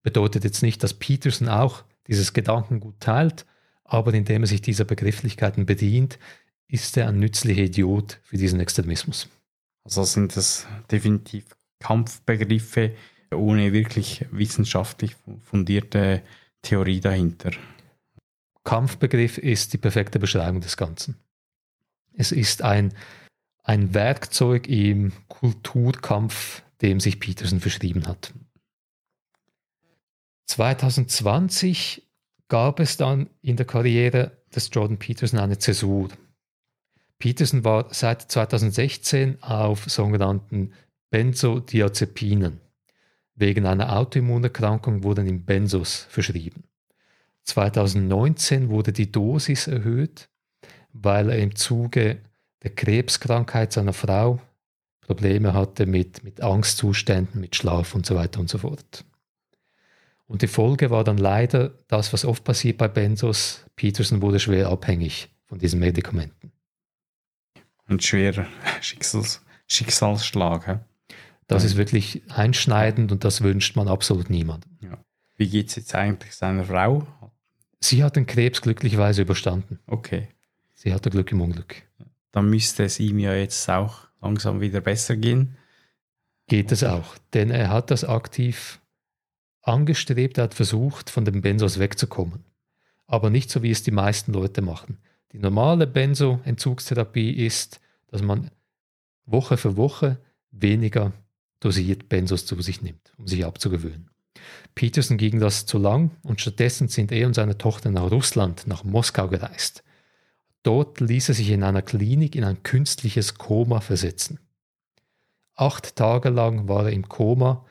Bedeutet 0.04 0.44
jetzt 0.44 0.62
nicht, 0.62 0.84
dass 0.84 0.94
Peterson 0.94 1.50
auch 1.50 1.84
dieses 2.08 2.32
Gedankengut 2.34 3.00
teilt, 3.00 3.46
aber 3.84 4.14
indem 4.14 4.44
er 4.44 4.48
sich 4.48 4.62
dieser 4.62 4.86
Begrifflichkeiten 4.86 5.66
bedient, 5.66 6.20
ist 6.68 6.96
er 6.98 7.08
ein 7.08 7.20
nützlicher 7.20 7.64
Idiot 7.64 8.20
für 8.24 8.38
diesen 8.38 8.60
Extremismus. 8.60 9.28
Also 9.84 10.04
sind 10.04 10.36
das 10.36 10.68
definitiv 10.92 11.46
Kampfbegriffe 11.80 12.96
ohne 13.34 13.74
wirklich 13.74 14.26
wissenschaftlich 14.32 15.16
fundierte 15.42 16.24
Theorie 16.62 17.00
dahinter. 17.00 17.52
Kampfbegriff 18.64 19.38
ist 19.38 19.74
die 19.74 19.78
perfekte 19.78 20.20
Beschreibung 20.20 20.62
des 20.62 20.76
Ganzen. 20.76 21.16
Es 22.14 22.32
ist 22.32 22.62
ein, 22.64 22.94
ein 23.64 23.94
Werkzeug 23.94 24.68
im 24.68 25.14
Kulturkampf, 25.28 26.64
dem 26.82 27.00
sich 27.00 27.20
Peterson 27.20 27.60
verschrieben 27.60 28.08
hat. 28.08 28.34
2020 30.48 32.08
gab 32.48 32.80
es 32.80 32.98
dann 32.98 33.30
in 33.42 33.58
der 33.58 33.66
Karriere 33.66 34.38
des 34.54 34.70
Jordan 34.72 34.98
Peterson 34.98 35.40
eine 35.40 35.60
Zäsur. 35.60 36.10
Peterson 37.20 37.64
war 37.64 37.94
seit 37.94 38.22
2016 38.32 39.42
auf 39.44 39.86
sogenannten 39.90 40.74
Benzodiazepinen. 41.10 42.60
Wegen 43.36 43.66
einer 43.66 43.96
Autoimmunerkrankung 43.96 45.04
wurden 45.04 45.28
ihm 45.28 45.46
Benzos 45.46 46.08
verschrieben. 46.10 46.64
2019 47.44 48.70
wurde 48.70 48.92
die 48.92 49.12
Dosis 49.12 49.68
erhöht, 49.68 50.30
weil 50.92 51.30
er 51.30 51.38
im 51.38 51.56
Zuge 51.56 52.22
der 52.64 52.72
Krebskrankheit 52.72 53.72
seiner 53.72 53.94
Frau 53.94 54.42
Probleme 55.02 55.54
hatte 55.54 55.86
mit, 55.86 56.24
mit 56.24 56.42
Angstzuständen, 56.42 57.40
mit 57.40 57.56
Schlaf 57.56 57.96
und 57.96 58.06
so 58.06 58.16
weiter 58.16 58.42
und 58.42 58.50
so 58.50 58.58
fort. 58.58 59.06
Und 60.26 60.42
die 60.42 60.48
Folge 60.48 60.90
war 60.90 61.06
dann 61.06 61.18
leider 61.18 61.70
das, 61.88 62.12
was 62.12 62.26
oft 62.26 62.44
passiert 62.44 62.78
bei 62.78 62.90
Benzos. 62.90 63.66
Peterson 63.78 64.22
wurde 64.22 64.42
schwer 64.42 64.68
abhängig 64.68 65.30
von 65.46 65.60
diesen 65.60 65.80
Medikamenten. 65.80 66.52
Ein 67.86 68.02
schwerer 68.02 68.48
Schicksals 68.82 69.42
Schicksalsschlag. 69.68 70.86
Das 71.48 71.64
ist 71.64 71.78
wirklich 71.78 72.24
einschneidend 72.30 73.12
und 73.12 73.24
das 73.24 73.42
wünscht 73.42 73.76
man 73.76 73.88
absolut 73.88 74.30
niemandem. 74.30 74.78
Ja. 74.82 74.98
Wie 75.38 75.48
geht 75.48 75.70
es 75.70 75.78
jetzt 75.78 75.96
eigentlich 75.96 76.36
seiner 76.36 76.66
Frau? 76.66 77.08
Sie 77.80 78.04
hat 78.04 78.16
den 78.16 78.26
Krebs 78.26 78.62
glücklicherweise 78.62 79.22
überstanden. 79.22 79.80
Okay. 79.88 80.28
Sie 80.74 80.94
hatte 80.94 81.10
Glück 81.10 81.32
im 81.32 81.42
Unglück. 81.42 81.84
Dann 82.32 82.50
müsste 82.50 82.84
es 82.84 83.00
ihm 83.00 83.20
ja 83.20 83.34
jetzt 83.34 83.70
auch 83.70 84.08
langsam 84.22 84.60
wieder 84.60 84.82
besser 84.82 85.16
gehen. 85.16 85.58
Geht 86.48 86.72
es 86.72 86.84
auch, 86.84 87.18
denn 87.34 87.50
er 87.50 87.70
hat 87.70 87.92
das 87.92 88.04
aktiv 88.04 88.80
angestrebt, 89.62 90.38
er 90.38 90.46
hat 90.46 90.54
versucht, 90.54 91.10
von 91.10 91.26
den 91.26 91.42
Benzos 91.42 91.80
wegzukommen. 91.80 92.46
Aber 93.06 93.30
nicht 93.30 93.50
so, 93.50 93.64
wie 93.64 93.72
es 93.72 93.84
die 93.84 93.92
meisten 93.92 94.34
Leute 94.34 94.62
machen. 94.62 94.98
Die 95.34 95.40
normale 95.40 95.88
Benzo-Entzugstherapie 95.88 97.32
ist, 97.32 97.80
dass 98.08 98.22
man 98.22 98.50
Woche 99.26 99.58
für 99.58 99.76
Woche 99.76 100.20
weniger 100.52 101.12
dosiert 101.60 102.10
Benzos 102.10 102.46
zu 102.46 102.62
sich 102.62 102.82
nimmt, 102.82 103.14
um 103.18 103.28
sich 103.28 103.46
abzugewöhnen. 103.46 104.10
Peterson 104.76 105.18
ging 105.18 105.40
das 105.40 105.66
zu 105.66 105.78
lang 105.78 106.12
und 106.24 106.42
stattdessen 106.42 106.88
sind 106.88 107.12
er 107.12 107.28
und 107.28 107.34
seine 107.34 107.58
Tochter 107.58 107.90
nach 107.90 108.12
Russland, 108.12 108.68
nach 108.68 108.84
Moskau 108.84 109.28
gereist. 109.28 109.84
Dort 110.64 111.00
ließ 111.00 111.30
er 111.30 111.36
sich 111.36 111.50
in 111.50 111.64
einer 111.64 111.82
Klinik 111.82 112.36
in 112.36 112.44
ein 112.44 112.62
künstliches 112.64 113.36
Koma 113.36 113.80
versetzen. 113.80 114.40
Acht 115.56 115.96
Tage 115.96 116.30
lang 116.30 116.68
war 116.68 116.86
er 116.86 116.92
im 116.92 117.10
Koma 117.10 117.66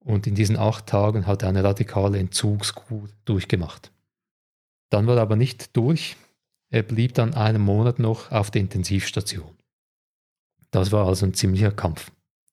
und 0.00 0.26
in 0.26 0.34
diesen 0.34 0.56
acht 0.56 0.86
Tagen 0.86 1.26
hat 1.26 1.42
er 1.42 1.48
eine 1.48 1.64
radikale 1.64 2.18
Entzugskur 2.18 3.08
durchgemacht. 3.24 3.92
Dann 4.90 5.06
war 5.06 5.16
er 5.16 5.22
aber 5.22 5.36
nicht 5.36 5.76
durch. 5.76 6.16
Er 6.68 6.82
blieb 6.82 7.14
dann 7.14 7.34
einen 7.34 7.62
Monat 7.62 7.98
noch 7.98 8.30
auf 8.30 8.50
der 8.50 8.60
Intensivstation. 8.60 9.56
Das 10.70 10.90
war 10.90 11.06
also 11.06 11.26
ein 11.26 11.34
ziemlicher 11.34 11.70
Kampf. 11.70 12.10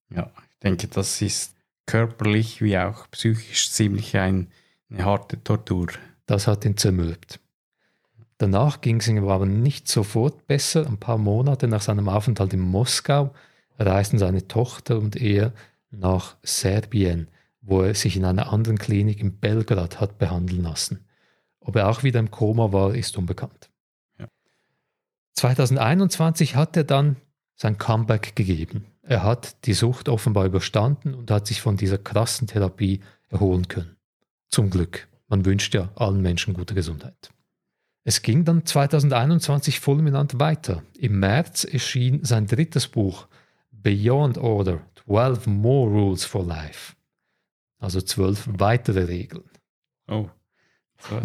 Ja, 0.10 0.32
denke, 0.64 0.88
das 0.88 1.22
ist 1.22 1.56
körperlich 1.86 2.62
wie 2.62 2.78
auch 2.78 3.10
psychisch 3.12 3.72
ziemlich 3.72 4.16
ein, 4.18 4.52
eine 4.90 5.06
harte 5.06 5.44
Tortur. 5.44 5.88
Das 6.26 6.48
hat 6.48 6.66
ihn 6.66 6.78
zermürbt. 6.78 7.40
Danach 8.38 8.82
ging 8.82 8.98
es 8.98 9.08
ihm 9.08 9.28
aber 9.28 9.46
nicht 9.46 9.88
sofort 9.88 10.48
besser. 10.48 10.86
Ein 10.88 10.98
paar 10.98 11.18
Monate 11.18 11.68
nach 11.68 11.82
seinem 11.82 12.08
Aufenthalt 12.08 12.54
in 12.54 12.60
Moskau 12.60 13.34
reisten 13.78 14.18
seine 14.18 14.48
Tochter 14.48 14.98
und 14.98 15.16
er 15.16 15.54
nach 15.92 16.38
Serbien, 16.44 17.28
wo 17.62 17.82
er 17.82 17.96
sich 17.96 18.16
in 18.16 18.26
einer 18.26 18.54
anderen 18.54 18.78
Klinik 18.78 19.20
in 19.20 19.40
Belgrad 19.40 20.00
hat 20.00 20.18
behandeln 20.18 20.64
lassen. 20.64 21.06
Ob 21.60 21.76
er 21.76 21.90
auch 21.90 22.04
wieder 22.04 22.20
im 22.20 22.32
Koma 22.32 22.72
war, 22.72 22.96
ist 22.96 23.18
unbekannt. 23.18 23.70
Ja. 24.18 24.28
2021 25.34 26.56
hat 26.56 26.78
er 26.78 26.84
dann 26.84 27.18
sein 27.56 27.78
Comeback 27.78 28.36
gegeben. 28.36 28.86
Er 29.10 29.24
hat 29.24 29.66
die 29.66 29.74
Sucht 29.74 30.08
offenbar 30.08 30.46
überstanden 30.46 31.16
und 31.16 31.32
hat 31.32 31.48
sich 31.48 31.62
von 31.62 31.78
dieser 31.78 31.98
krassen 31.98 32.46
Therapie 32.46 33.00
erholen 33.30 33.68
können. 33.68 33.98
Zum 34.50 34.70
Glück. 34.70 35.08
Man 35.28 35.46
wünscht 35.46 35.74
ja 35.74 35.90
allen 35.96 36.22
Menschen 36.22 36.54
gute 36.54 36.76
Gesundheit. 36.76 37.32
Es 38.04 38.22
ging 38.22 38.46
dann 38.46 38.68
2021 38.68 39.80
fulminant 39.80 40.40
weiter. 40.40 40.84
Im 40.96 41.20
März 41.20 41.64
erschien 41.64 42.24
sein 42.24 42.46
drittes 42.46 42.88
Buch 42.88 43.28
Beyond 43.72 44.38
Order, 44.38 44.80
12 45.06 45.48
More 45.48 45.90
Rules 45.90 46.24
for 46.24 46.46
Life. 46.46 46.94
Also 47.80 48.02
zwölf 48.02 48.48
weitere 48.60 49.06
Regeln. 49.06 49.50
Oh, 50.08 50.30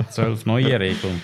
zwölf 0.09 0.47
neue 0.47 0.81
Regeln. 0.81 1.21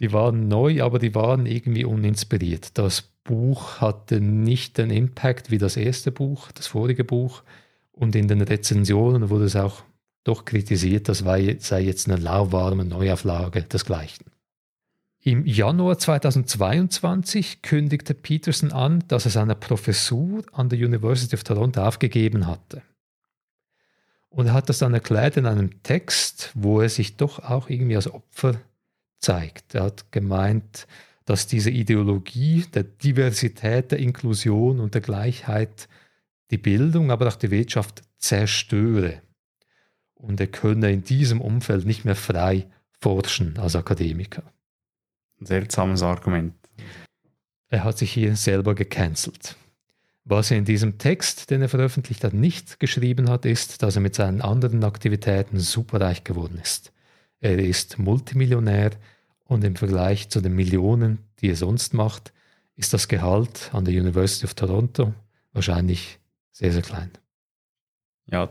Die 0.00 0.12
waren 0.12 0.48
neu, 0.48 0.82
aber 0.82 0.98
die 0.98 1.14
waren 1.14 1.46
irgendwie 1.46 1.86
uninspiriert. 1.86 2.76
Das 2.76 3.13
Buch 3.24 3.80
hatte 3.80 4.20
nicht 4.20 4.78
den 4.78 4.90
Impact 4.90 5.50
wie 5.50 5.58
das 5.58 5.76
erste 5.76 6.12
Buch, 6.12 6.52
das 6.52 6.66
vorige 6.66 7.04
Buch. 7.04 7.42
Und 7.92 8.14
in 8.14 8.28
den 8.28 8.42
Rezensionen 8.42 9.30
wurde 9.30 9.46
es 9.46 9.56
auch 9.56 9.82
doch 10.24 10.44
kritisiert, 10.44 11.08
das 11.08 11.18
sei 11.18 11.80
jetzt 11.80 12.08
eine 12.08 12.20
lauwarme 12.20 12.84
Neuauflage 12.84 13.62
desgleichen. 13.62 14.26
Im 15.20 15.46
Januar 15.46 15.98
2022 15.98 17.62
kündigte 17.62 18.12
Peterson 18.12 18.72
an, 18.72 19.04
dass 19.08 19.24
er 19.24 19.30
seine 19.30 19.54
Professur 19.54 20.42
an 20.52 20.68
der 20.68 20.78
University 20.78 21.34
of 21.34 21.44
Toronto 21.44 21.82
aufgegeben 21.82 22.46
hatte. 22.46 22.82
Und 24.28 24.48
er 24.48 24.52
hat 24.52 24.68
das 24.68 24.78
dann 24.78 24.92
erklärt 24.92 25.36
in 25.36 25.46
einem 25.46 25.82
Text, 25.82 26.50
wo 26.54 26.80
er 26.80 26.88
sich 26.88 27.16
doch 27.16 27.38
auch 27.38 27.70
irgendwie 27.70 27.96
als 27.96 28.12
Opfer 28.12 28.60
zeigt. 29.18 29.74
Er 29.74 29.84
hat 29.84 30.12
gemeint, 30.12 30.86
dass 31.24 31.46
diese 31.46 31.70
Ideologie 31.70 32.64
der 32.74 32.84
Diversität, 32.84 33.92
der 33.92 33.98
Inklusion 33.98 34.80
und 34.80 34.94
der 34.94 35.00
Gleichheit 35.00 35.88
die 36.50 36.58
Bildung, 36.58 37.10
aber 37.10 37.28
auch 37.28 37.36
die 37.36 37.50
Wirtschaft 37.50 38.02
zerstöre. 38.18 39.22
Und 40.14 40.40
er 40.40 40.46
könne 40.46 40.92
in 40.92 41.02
diesem 41.02 41.40
Umfeld 41.40 41.86
nicht 41.86 42.04
mehr 42.04 42.16
frei 42.16 42.66
forschen 43.00 43.58
als 43.58 43.76
Akademiker. 43.76 44.42
Ein 45.40 45.46
seltsames 45.46 46.02
Argument. 46.02 46.54
Er 47.68 47.84
hat 47.84 47.98
sich 47.98 48.12
hier 48.12 48.36
selber 48.36 48.74
gecancelt. 48.74 49.56
Was 50.24 50.50
er 50.50 50.56
in 50.56 50.64
diesem 50.64 50.96
Text, 50.96 51.50
den 51.50 51.60
er 51.60 51.68
veröffentlicht 51.68 52.24
hat, 52.24 52.32
nicht 52.32 52.80
geschrieben 52.80 53.28
hat, 53.28 53.44
ist, 53.44 53.82
dass 53.82 53.96
er 53.96 54.00
mit 54.00 54.14
seinen 54.14 54.40
anderen 54.40 54.82
Aktivitäten 54.84 55.58
superreich 55.58 56.24
geworden 56.24 56.58
ist. 56.62 56.92
Er 57.40 57.58
ist 57.58 57.98
Multimillionär 57.98 58.92
und 59.44 59.64
im 59.64 59.76
Vergleich 59.76 60.28
zu 60.28 60.40
den 60.40 60.54
Millionen, 60.54 61.18
die 61.40 61.50
er 61.50 61.56
sonst 61.56 61.94
macht, 61.94 62.32
ist 62.76 62.92
das 62.92 63.08
Gehalt 63.08 63.70
an 63.72 63.84
der 63.84 63.94
University 63.94 64.46
of 64.46 64.54
Toronto 64.54 65.14
wahrscheinlich 65.52 66.18
sehr, 66.52 66.72
sehr 66.72 66.82
klein. 66.82 67.10
Ja, 68.26 68.50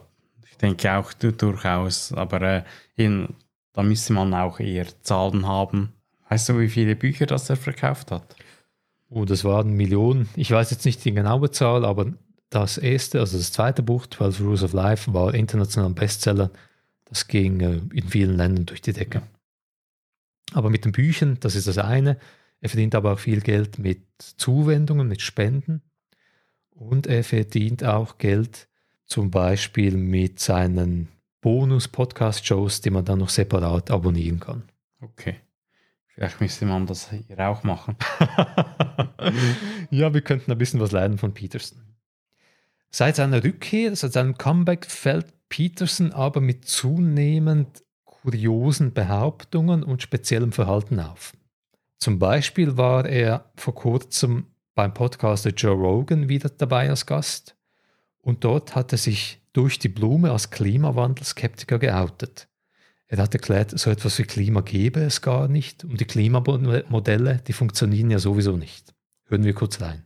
ich 0.49 0.57
denke 0.57 0.93
auch 0.93 1.13
durchaus, 1.13 2.13
aber 2.13 2.41
äh, 2.41 2.63
eben, 2.95 3.35
da 3.73 3.83
müsste 3.83 4.13
man 4.13 4.33
auch 4.33 4.59
eher 4.59 4.87
Zahlen 5.01 5.47
haben. 5.47 5.93
Weißt 6.29 6.49
du, 6.49 6.59
wie 6.59 6.69
viele 6.69 6.95
Bücher 6.95 7.25
das 7.25 7.49
er 7.49 7.57
verkauft 7.57 8.11
hat? 8.11 8.35
Oh, 9.09 9.25
das 9.25 9.43
waren 9.43 9.73
Millionen. 9.73 10.29
Ich 10.35 10.51
weiß 10.51 10.71
jetzt 10.71 10.85
nicht 10.85 11.03
die 11.05 11.13
genaue 11.13 11.51
Zahl, 11.51 11.85
aber 11.85 12.13
das 12.49 12.77
erste, 12.77 13.19
also 13.19 13.37
das 13.37 13.51
zweite 13.51 13.83
Buch, 13.83 14.07
12 14.07 14.39
Rules 14.41 14.63
of 14.63 14.73
Life, 14.73 15.13
war 15.13 15.33
international 15.33 15.91
Bestseller. 15.91 16.51
Das 17.05 17.27
ging 17.27 17.59
äh, 17.59 17.81
in 17.93 18.07
vielen 18.07 18.37
Ländern 18.37 18.65
durch 18.65 18.81
die 18.81 18.93
Decke. 18.93 19.19
Ja. 19.19 19.32
Aber 20.51 20.69
mit 20.69 20.85
den 20.85 20.91
Büchern, 20.91 21.37
das 21.39 21.55
ist 21.55 21.67
das 21.67 21.77
eine. 21.77 22.17
Er 22.59 22.69
verdient 22.69 22.95
aber 22.95 23.13
auch 23.13 23.19
viel 23.19 23.41
Geld 23.41 23.79
mit 23.79 24.01
Zuwendungen, 24.17 25.07
mit 25.07 25.21
Spenden. 25.21 25.81
Und 26.71 27.07
er 27.07 27.23
verdient 27.23 27.83
auch 27.83 28.17
Geld 28.17 28.67
zum 29.05 29.31
Beispiel 29.31 29.97
mit 29.97 30.39
seinen 30.39 31.09
Bonus-Podcast-Shows, 31.41 32.81
die 32.81 32.89
man 32.89 33.05
dann 33.05 33.19
noch 33.19 33.29
separat 33.29 33.91
abonnieren 33.91 34.39
kann. 34.39 34.63
Okay. 35.01 35.35
Vielleicht 36.07 36.39
müsste 36.39 36.65
man 36.65 36.85
das 36.85 37.09
hier 37.09 37.39
auch 37.39 37.63
machen. 37.63 37.95
ja, 39.89 40.13
wir 40.13 40.21
könnten 40.21 40.51
ein 40.51 40.57
bisschen 40.57 40.79
was 40.79 40.91
lernen 40.91 41.17
von 41.17 41.33
Peterson. 41.33 41.81
Seit 42.91 43.15
seiner 43.15 43.43
Rückkehr, 43.43 43.95
seit 43.95 44.13
seinem 44.13 44.37
Comeback, 44.37 44.85
fällt 44.85 45.33
Peterson 45.49 46.11
aber 46.11 46.39
mit 46.39 46.65
zunehmend 46.65 47.83
kuriosen 48.23 48.93
Behauptungen 48.93 49.83
und 49.83 50.01
speziellem 50.01 50.53
Verhalten 50.53 51.01
auf. 51.01 51.33
Zum 51.99 52.19
Beispiel 52.19 52.77
war 52.77 53.05
er 53.05 53.51
vor 53.57 53.75
kurzem 53.75 54.45
beim 54.75 54.93
Podcaster 54.93 55.49
Joe 55.49 55.75
Rogan 55.75 56.29
wieder 56.29 56.49
dabei 56.49 56.89
als 56.89 57.05
Gast 57.05 57.57
und 58.21 58.45
dort 58.45 58.75
hat 58.75 58.93
er 58.93 58.97
sich 58.97 59.41
durch 59.51 59.77
die 59.77 59.89
Blume 59.89 60.31
als 60.31 60.51
Klimawandelskeptiker 60.51 61.79
geoutet. 61.79 62.47
Er 63.07 63.17
hat 63.17 63.33
erklärt, 63.33 63.77
so 63.77 63.91
etwas 63.91 64.17
wie 64.17 64.23
Klima 64.23 64.61
gäbe 64.61 65.01
es 65.01 65.21
gar 65.21 65.49
nicht 65.49 65.83
und 65.83 65.99
die 65.99 66.05
Klimamodelle, 66.05 67.41
die 67.45 67.53
funktionieren 67.53 68.09
ja 68.09 68.19
sowieso 68.19 68.55
nicht. 68.55 68.95
Hören 69.25 69.43
wir 69.43 69.53
kurz 69.53 69.81
rein. 69.81 70.05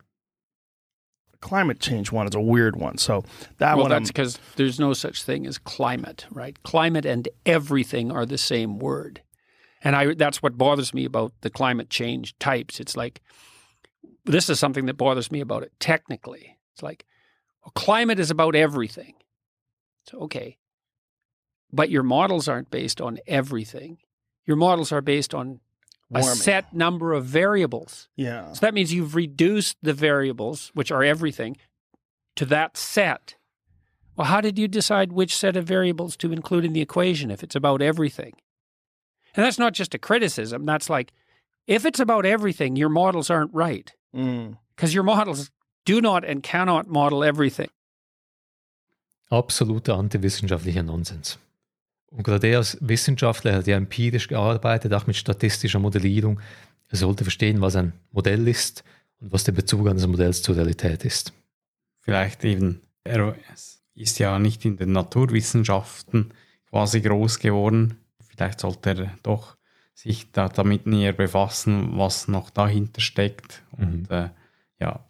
Climate 1.41 1.79
change 1.79 2.11
one 2.11 2.27
is 2.27 2.35
a 2.35 2.41
weird 2.41 2.75
one. 2.75 2.97
So 2.97 3.23
that 3.57 3.75
well, 3.75 3.85
one, 3.85 3.91
that's 3.91 4.09
because 4.09 4.39
there's 4.55 4.79
no 4.79 4.93
such 4.93 5.23
thing 5.23 5.45
as 5.45 5.57
climate, 5.57 6.25
right? 6.31 6.61
Climate 6.63 7.05
and 7.05 7.27
everything 7.45 8.11
are 8.11 8.25
the 8.25 8.37
same 8.37 8.79
word, 8.79 9.21
and 9.83 9.95
I 9.95 10.13
that's 10.13 10.41
what 10.41 10.57
bothers 10.57 10.93
me 10.93 11.05
about 11.05 11.33
the 11.41 11.49
climate 11.49 11.89
change 11.89 12.37
types. 12.39 12.79
It's 12.79 12.97
like 12.97 13.21
this 14.25 14.49
is 14.49 14.59
something 14.59 14.85
that 14.85 14.95
bothers 14.95 15.31
me 15.31 15.39
about 15.39 15.63
it. 15.63 15.71
Technically, 15.79 16.57
it's 16.73 16.83
like 16.83 17.05
well, 17.63 17.71
climate 17.75 18.19
is 18.19 18.31
about 18.31 18.55
everything. 18.55 19.15
So 20.03 20.19
okay, 20.19 20.57
but 21.71 21.89
your 21.89 22.03
models 22.03 22.47
aren't 22.47 22.71
based 22.71 23.01
on 23.01 23.19
everything. 23.27 23.97
Your 24.45 24.57
models 24.57 24.91
are 24.91 25.01
based 25.01 25.33
on 25.33 25.59
Warming. 26.09 26.31
a 26.31 26.35
set 26.35 26.73
number 26.73 27.13
of 27.13 27.25
variables. 27.25 28.07
yeah, 28.15 28.53
So 28.53 28.59
that 28.61 28.73
means 28.73 28.93
you've 28.93 29.15
reduced 29.15 29.77
the 29.81 29.93
variables, 29.93 30.71
which 30.73 30.91
are 30.91 31.03
everything, 31.03 31.57
to 32.37 32.45
that 32.45 32.77
set. 32.77 33.35
Well, 34.15 34.27
how 34.27 34.41
did 34.41 34.57
you 34.57 34.67
decide 34.67 35.11
which 35.11 35.35
set 35.35 35.57
of 35.57 35.65
variables 35.65 36.15
to 36.17 36.31
include 36.31 36.65
in 36.65 36.73
the 36.73 36.81
equation 36.81 37.29
if 37.29 37.43
it's 37.43 37.55
about 37.55 37.81
everything? 37.81 38.33
And 39.35 39.45
that's 39.45 39.59
not 39.59 39.73
just 39.73 39.93
a 39.93 39.99
criticism. 39.99 40.65
That's 40.65 40.89
like, 40.89 41.11
if 41.67 41.85
it's 41.85 41.99
about 41.99 42.25
everything, 42.25 42.75
your 42.75 42.89
models 42.89 43.29
aren't 43.29 43.53
right 43.53 43.93
mm. 44.15 44.57
because 44.75 44.93
your 44.93 45.03
models 45.03 45.51
do 45.85 46.01
not 46.01 46.23
and 46.23 46.41
cannot 46.41 46.87
model 46.87 47.23
everything. 47.23 47.69
Absoluter 49.31 49.93
antiwissenschaftlicher 49.93 50.85
Nonsens. 50.85 51.37
Und 52.09 52.23
gerade 52.23 52.47
er 52.47 52.59
als 52.59 52.77
Wissenschaftler 52.81 53.55
hat 53.55 53.67
ja 53.67 53.77
empirisch 53.77 54.27
gearbeitet, 54.27 54.93
auch 54.93 55.07
mit 55.07 55.15
statistischer 55.15 55.79
Modellierung. 55.79 56.39
Er 56.89 56.97
sollte 56.97 57.23
verstehen, 57.23 57.61
was 57.61 57.75
ein 57.75 57.93
Modell 58.11 58.47
ist 58.47 58.83
und 59.19 59.33
was 59.33 59.43
der 59.43 59.51
Bezug 59.51 59.87
eines 59.87 60.07
Modells 60.07 60.41
zur 60.41 60.55
Realität 60.55 61.03
ist. 61.03 61.33
Vielleicht 61.99 62.45
eben, 62.45 62.81
er 63.03 63.35
ist 63.93 64.19
ja 64.19 64.39
nicht 64.39 64.63
in 64.63 64.77
den 64.77 64.93
Naturwissenschaften 64.93 66.33
quasi 66.69 67.01
groß 67.01 67.39
geworden. 67.39 67.97
Vielleicht 68.29 68.61
sollte 68.61 68.91
er 68.91 69.17
doch 69.23 69.57
sich 69.93 70.31
da 70.31 70.47
damit 70.47 70.85
näher 70.85 71.13
befassen, 71.13 71.97
was 71.97 72.27
noch 72.27 72.49
dahinter 72.51 73.01
steckt. 73.01 73.63
Und 73.71 74.09
äh, 74.11 74.29
ja, 74.79 75.03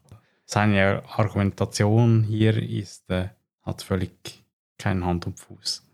seine 0.45 1.03
Argumentation 1.07 2.23
hier 2.23 2.57
ist, 2.57 3.09
äh, 3.09 3.29
hat 3.61 3.81
völlig 3.81 4.45
keinen 4.79 5.05
Hand 5.05 5.27
und 5.27 5.39
Fuß. 5.39 5.86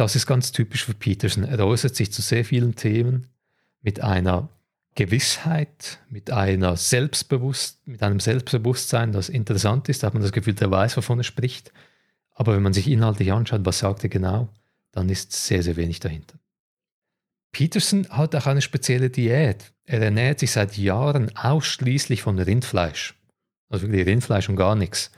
Das 0.00 0.16
ist 0.16 0.26
ganz 0.26 0.50
typisch 0.50 0.86
für 0.86 0.94
Peterson. 0.94 1.44
Er 1.44 1.58
äußert 1.58 1.94
sich 1.94 2.10
zu 2.10 2.22
sehr 2.22 2.42
vielen 2.46 2.74
Themen 2.74 3.26
mit 3.82 4.00
einer 4.00 4.48
Gewissheit, 4.94 5.98
mit 6.08 6.30
einer 6.30 6.78
Selbstbewusst, 6.78 7.86
mit 7.86 8.02
einem 8.02 8.18
Selbstbewusstsein, 8.18 9.12
das 9.12 9.28
interessant 9.28 9.90
ist. 9.90 10.02
Da 10.02 10.06
hat 10.06 10.14
man 10.14 10.22
das 10.22 10.32
Gefühl, 10.32 10.54
der 10.54 10.70
weiß, 10.70 10.96
wovon 10.96 11.20
er 11.20 11.24
spricht. 11.24 11.70
Aber 12.34 12.54
wenn 12.54 12.62
man 12.62 12.72
sich 12.72 12.88
inhaltlich 12.88 13.30
anschaut, 13.30 13.60
was 13.64 13.80
sagt 13.80 14.02
er 14.02 14.08
genau, 14.08 14.48
dann 14.90 15.10
ist 15.10 15.32
sehr, 15.32 15.62
sehr 15.62 15.76
wenig 15.76 16.00
dahinter. 16.00 16.38
Peterson 17.52 18.08
hat 18.08 18.34
auch 18.34 18.46
eine 18.46 18.62
spezielle 18.62 19.10
Diät. 19.10 19.70
Er 19.84 20.00
ernährt 20.00 20.38
sich 20.38 20.52
seit 20.52 20.78
Jahren 20.78 21.36
ausschließlich 21.36 22.22
von 22.22 22.38
Rindfleisch. 22.38 23.16
Also 23.68 23.86
wirklich 23.86 24.06
Rindfleisch 24.06 24.48
und 24.48 24.56
gar 24.56 24.76
nichts. 24.76 25.10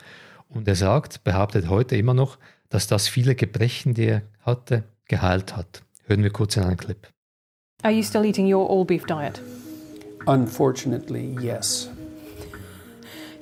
Und 0.48 0.66
er 0.66 0.74
sagt, 0.74 1.22
behauptet 1.22 1.68
heute 1.68 1.94
immer 1.94 2.14
noch, 2.14 2.36
dass 2.72 2.86
das 2.86 3.06
viele 3.06 3.34
Gebrechen, 3.34 3.94
die 3.94 4.06
er 4.06 4.22
hatte, 4.44 4.82
geheilt 5.06 5.54
hat. 5.56 5.82
Hören 6.06 6.22
wir 6.22 6.30
kurz 6.30 6.56
in 6.56 6.64
einen 6.64 6.76
Clip. 6.78 7.06
Are 7.82 7.92
you 7.92 8.02
still 8.02 8.24
eating 8.24 8.52
your 8.52 8.68
all 8.68 8.84
beef 8.84 9.04
diet? 9.06 9.40
Unfortunately, 10.26 11.36
yes. 11.40 11.90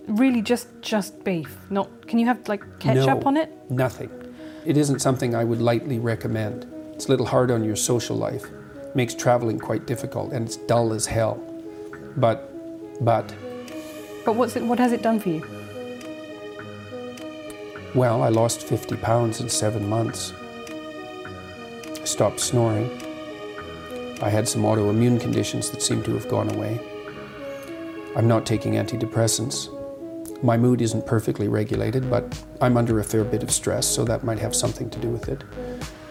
Really, 0.08 0.42
just 0.42 0.68
just 0.82 1.22
beef. 1.24 1.48
Not. 1.70 1.88
Can 2.08 2.18
you 2.18 2.26
have 2.26 2.40
like 2.48 2.64
ketchup 2.80 3.20
No. 3.22 3.28
on 3.28 3.36
it? 3.36 3.48
Nothing. 3.70 4.10
It 4.64 4.76
isn't 4.76 5.00
something 5.00 5.34
I 5.34 5.44
would 5.44 5.60
lightly 5.60 5.98
recommend. 6.00 6.66
It's 6.94 7.06
a 7.06 7.10
little 7.10 7.26
hard 7.26 7.50
on 7.50 7.62
your 7.64 7.76
social 7.76 8.16
life. 8.16 8.44
It 8.88 8.96
makes 8.96 9.14
traveling 9.14 9.58
quite 9.60 9.86
difficult 9.86 10.32
and 10.32 10.46
it's 10.46 10.56
dull 10.66 10.92
as 10.92 11.06
hell. 11.06 11.38
But 12.16 12.38
but 13.04 13.32
But 14.24 14.34
what's 14.34 14.56
it? 14.56 14.64
What 14.64 14.78
has 14.80 14.92
it 14.92 15.02
done 15.02 15.20
for 15.20 15.28
you? 15.28 15.42
Well, 17.94 18.22
I 18.22 18.28
lost 18.28 18.62
50 18.62 18.96
pounds 18.96 19.40
in 19.40 19.48
7 19.48 19.88
months. 19.88 20.32
I 22.00 22.04
stopped 22.04 22.40
snoring. 22.40 22.90
I 24.22 24.28
had 24.28 24.46
some 24.46 24.62
autoimmune 24.62 25.20
conditions 25.20 25.70
that 25.70 25.82
seem 25.82 26.02
to 26.02 26.12
have 26.14 26.28
gone 26.28 26.50
away. 26.54 26.80
I'm 28.16 28.28
not 28.28 28.44
taking 28.46 28.74
antidepressants. 28.74 29.68
My 30.42 30.56
mood 30.56 30.80
isn't 30.80 31.06
perfectly 31.06 31.48
regulated, 31.48 32.08
but 32.10 32.24
I'm 32.60 32.76
under 32.76 33.00
a 33.00 33.04
fair 33.04 33.24
bit 33.24 33.42
of 33.42 33.50
stress, 33.50 33.86
so 33.86 34.04
that 34.04 34.24
might 34.24 34.38
have 34.38 34.54
something 34.54 34.90
to 34.90 34.98
do 34.98 35.08
with 35.08 35.28
it. 35.28 35.44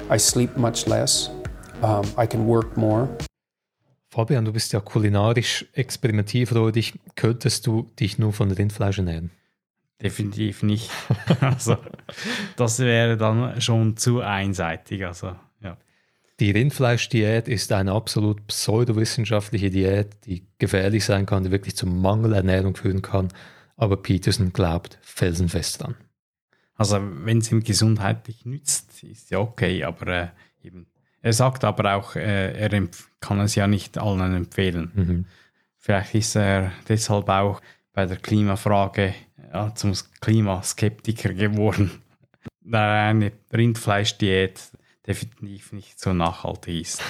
I 0.09 0.17
sleep 0.17 0.57
much 0.57 0.87
less. 0.87 1.29
Um, 1.81 2.05
I 2.17 2.25
can 2.27 2.45
work 2.45 2.77
more. 2.77 3.07
Fabian, 4.11 4.43
du 4.43 4.51
bist 4.51 4.73
ja 4.73 4.79
kulinarisch 4.79 5.65
experimentierfreudig. 5.73 6.93
Könntest 7.15 7.67
du 7.67 7.89
dich 7.99 8.17
nur 8.17 8.33
von 8.33 8.51
Rindfleisch 8.51 8.97
ernähren? 8.97 9.31
Definitiv 10.01 10.63
nicht. 10.63 10.89
also, 11.41 11.77
das 12.55 12.79
wäre 12.79 13.17
dann 13.17 13.59
schon 13.59 13.97
zu 13.97 14.21
einseitig. 14.21 15.05
Also, 15.05 15.35
ja. 15.61 15.77
Die 16.39 16.51
Rindfleischdiät 16.51 17.47
ist 17.47 17.71
eine 17.71 17.91
absolut 17.91 18.47
pseudowissenschaftliche 18.47 19.69
Diät, 19.69 20.25
die 20.25 20.47
gefährlich 20.57 21.03
sein 21.03 21.25
kann, 21.25 21.43
die 21.43 21.51
wirklich 21.51 21.75
zu 21.75 21.85
Mangelernährung 21.85 22.75
führen 22.75 23.01
kann. 23.01 23.27
Aber 23.75 23.97
Peterson 23.97 24.53
glaubt 24.53 24.97
felsenfest 25.01 25.81
dran. 25.81 25.95
Also 26.75 26.97
wenn 27.25 27.39
es 27.39 27.51
ihm 27.51 27.61
gesundheitlich 27.61 28.45
nützt, 28.45 29.03
ist 29.03 29.31
ja 29.31 29.39
okay, 29.39 29.83
aber 29.83 30.07
äh, 30.07 30.27
eben. 30.63 30.87
Er 31.21 31.33
sagt 31.33 31.65
aber 31.65 31.95
auch, 31.95 32.15
äh, 32.15 32.53
er 32.53 32.87
kann 33.19 33.41
es 33.41 33.55
ja 33.55 33.67
nicht 33.67 33.97
allen 33.97 34.33
empfehlen. 34.33 34.91
Mhm. 34.95 35.25
Vielleicht 35.77 36.15
ist 36.15 36.35
er 36.35 36.71
deshalb 36.87 37.27
auch 37.27 37.61
bei 37.99 38.05
der 38.05 38.15
Klimafrage 38.15 39.13
ja, 39.51 39.75
zum 39.75 39.93
Klimaskeptiker 40.21 41.33
geworden, 41.33 42.01
da 42.61 43.09
eine 43.09 43.33
Rindfleischdiät 43.51 44.57
definitiv 45.05 45.73
nicht 45.73 45.99
so 45.99 46.13
nachhaltig 46.13 46.79
ist. 46.79 47.03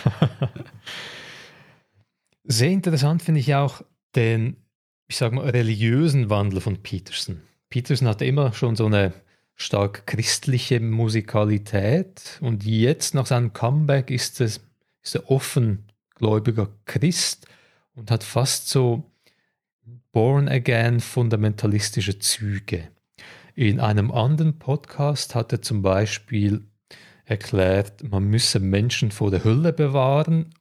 Sehr 2.44 2.72
interessant 2.72 3.22
finde 3.22 3.40
ich 3.40 3.54
auch 3.54 3.84
den, 4.16 4.56
ich 5.08 5.18
sage 5.18 5.36
mal, 5.36 5.48
religiösen 5.48 6.32
Wandel 6.32 6.60
von 6.60 6.82
Peterson. 6.82 7.40
Peterson 7.70 8.08
hatte 8.08 8.26
immer 8.26 8.54
schon 8.54 8.76
so 8.76 8.88
eine 8.88 9.14
stark 9.54 10.08
christliche 10.08 10.80
Musikalität 10.80 12.40
und 12.42 12.66
jetzt 12.66 13.14
nach 13.14 13.28
seinem 13.28 13.54
Comeback 13.54 14.10
ist, 14.10 14.42
es, 14.42 14.60
ist 15.04 15.14
er 15.14 15.30
offengläubiger 15.30 16.68
Christ 16.86 17.46
und 17.94 18.10
hat 18.10 18.24
fast 18.24 18.70
so 18.70 19.04
Born-Again 20.12 21.02
fundamentalistische 21.02 22.18
Züge. 22.18 22.90
In 23.54 23.80
einem 23.80 24.10
anderen 24.12 24.58
Podcast 24.58 25.36
hat 25.36 25.52
er 25.52 25.62
zum 25.62 25.84
Beispiel 25.84 26.66
erklärt, 27.26 28.10
man 28.10 28.24
müsse 28.24 28.60
Menschen 28.60 29.12
vor 29.12 29.30
der 29.30 29.44
Hölle 29.44 29.72
bewahren 29.72 30.56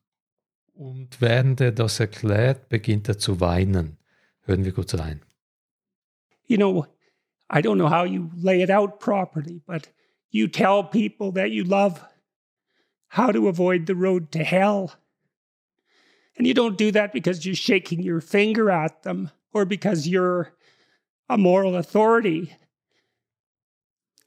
und 0.75 1.23
während 1.23 1.63
er 1.63 1.73
das 1.73 1.99
erklärt, 1.99 2.69
beginnt 2.69 3.09
er 3.09 3.17
zu 3.17 3.41
weinen. 3.41 3.97
Hören 4.43 4.67
wir 4.67 4.73
kurz 4.73 4.95
rein. 4.99 5.23
You 6.45 6.59
know, 6.59 6.85
I 7.51 7.61
don't 7.61 7.77
know 7.77 7.89
how 7.89 8.05
you 8.05 8.31
lay 8.37 8.63
it 8.63 8.71
out 8.71 8.99
properly, 8.99 9.63
but 9.67 9.89
you 10.29 10.47
tell 10.47 10.83
people 10.85 11.33
that 11.33 11.51
you 11.53 11.65
love 11.65 12.05
how 13.09 13.33
to 13.33 13.49
avoid 13.49 13.87
the 13.87 13.95
road 13.95 14.31
to 14.33 14.41
hell. 14.41 14.91
And 16.37 16.47
you 16.47 16.53
don't 16.53 16.77
do 16.77 16.93
that 16.93 17.13
because 17.13 17.47
you're 17.47 17.57
shaking 17.57 18.03
your 18.03 18.21
finger 18.21 18.71
at 18.71 19.05
them 19.05 19.31
or 19.53 19.65
because 19.65 20.07
you're 20.07 20.53
a 21.29 21.39
moral 21.39 21.77
authority. 21.77 22.55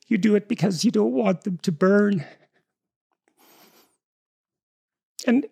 You 0.08 0.18
do 0.18 0.36
it 0.36 0.48
because 0.48 0.84
you 0.84 0.92
don't 0.92 1.14
want 1.14 1.44
them 1.44 1.58
to 1.60 1.72
burn. 1.72 2.26
And 5.26 5.46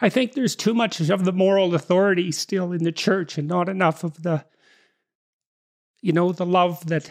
I 0.00 0.08
think 0.08 0.32
there's 0.32 0.56
too 0.56 0.74
much 0.74 1.00
of 1.00 1.24
the 1.24 1.32
moral 1.32 1.74
authority 1.74 2.30
still 2.32 2.72
in 2.72 2.84
the 2.84 2.92
church 2.92 3.38
and 3.38 3.48
not 3.48 3.68
enough 3.68 4.04
of 4.04 4.22
the, 4.22 4.44
you 6.02 6.12
know, 6.12 6.32
the 6.32 6.46
love 6.46 6.86
that 6.86 7.10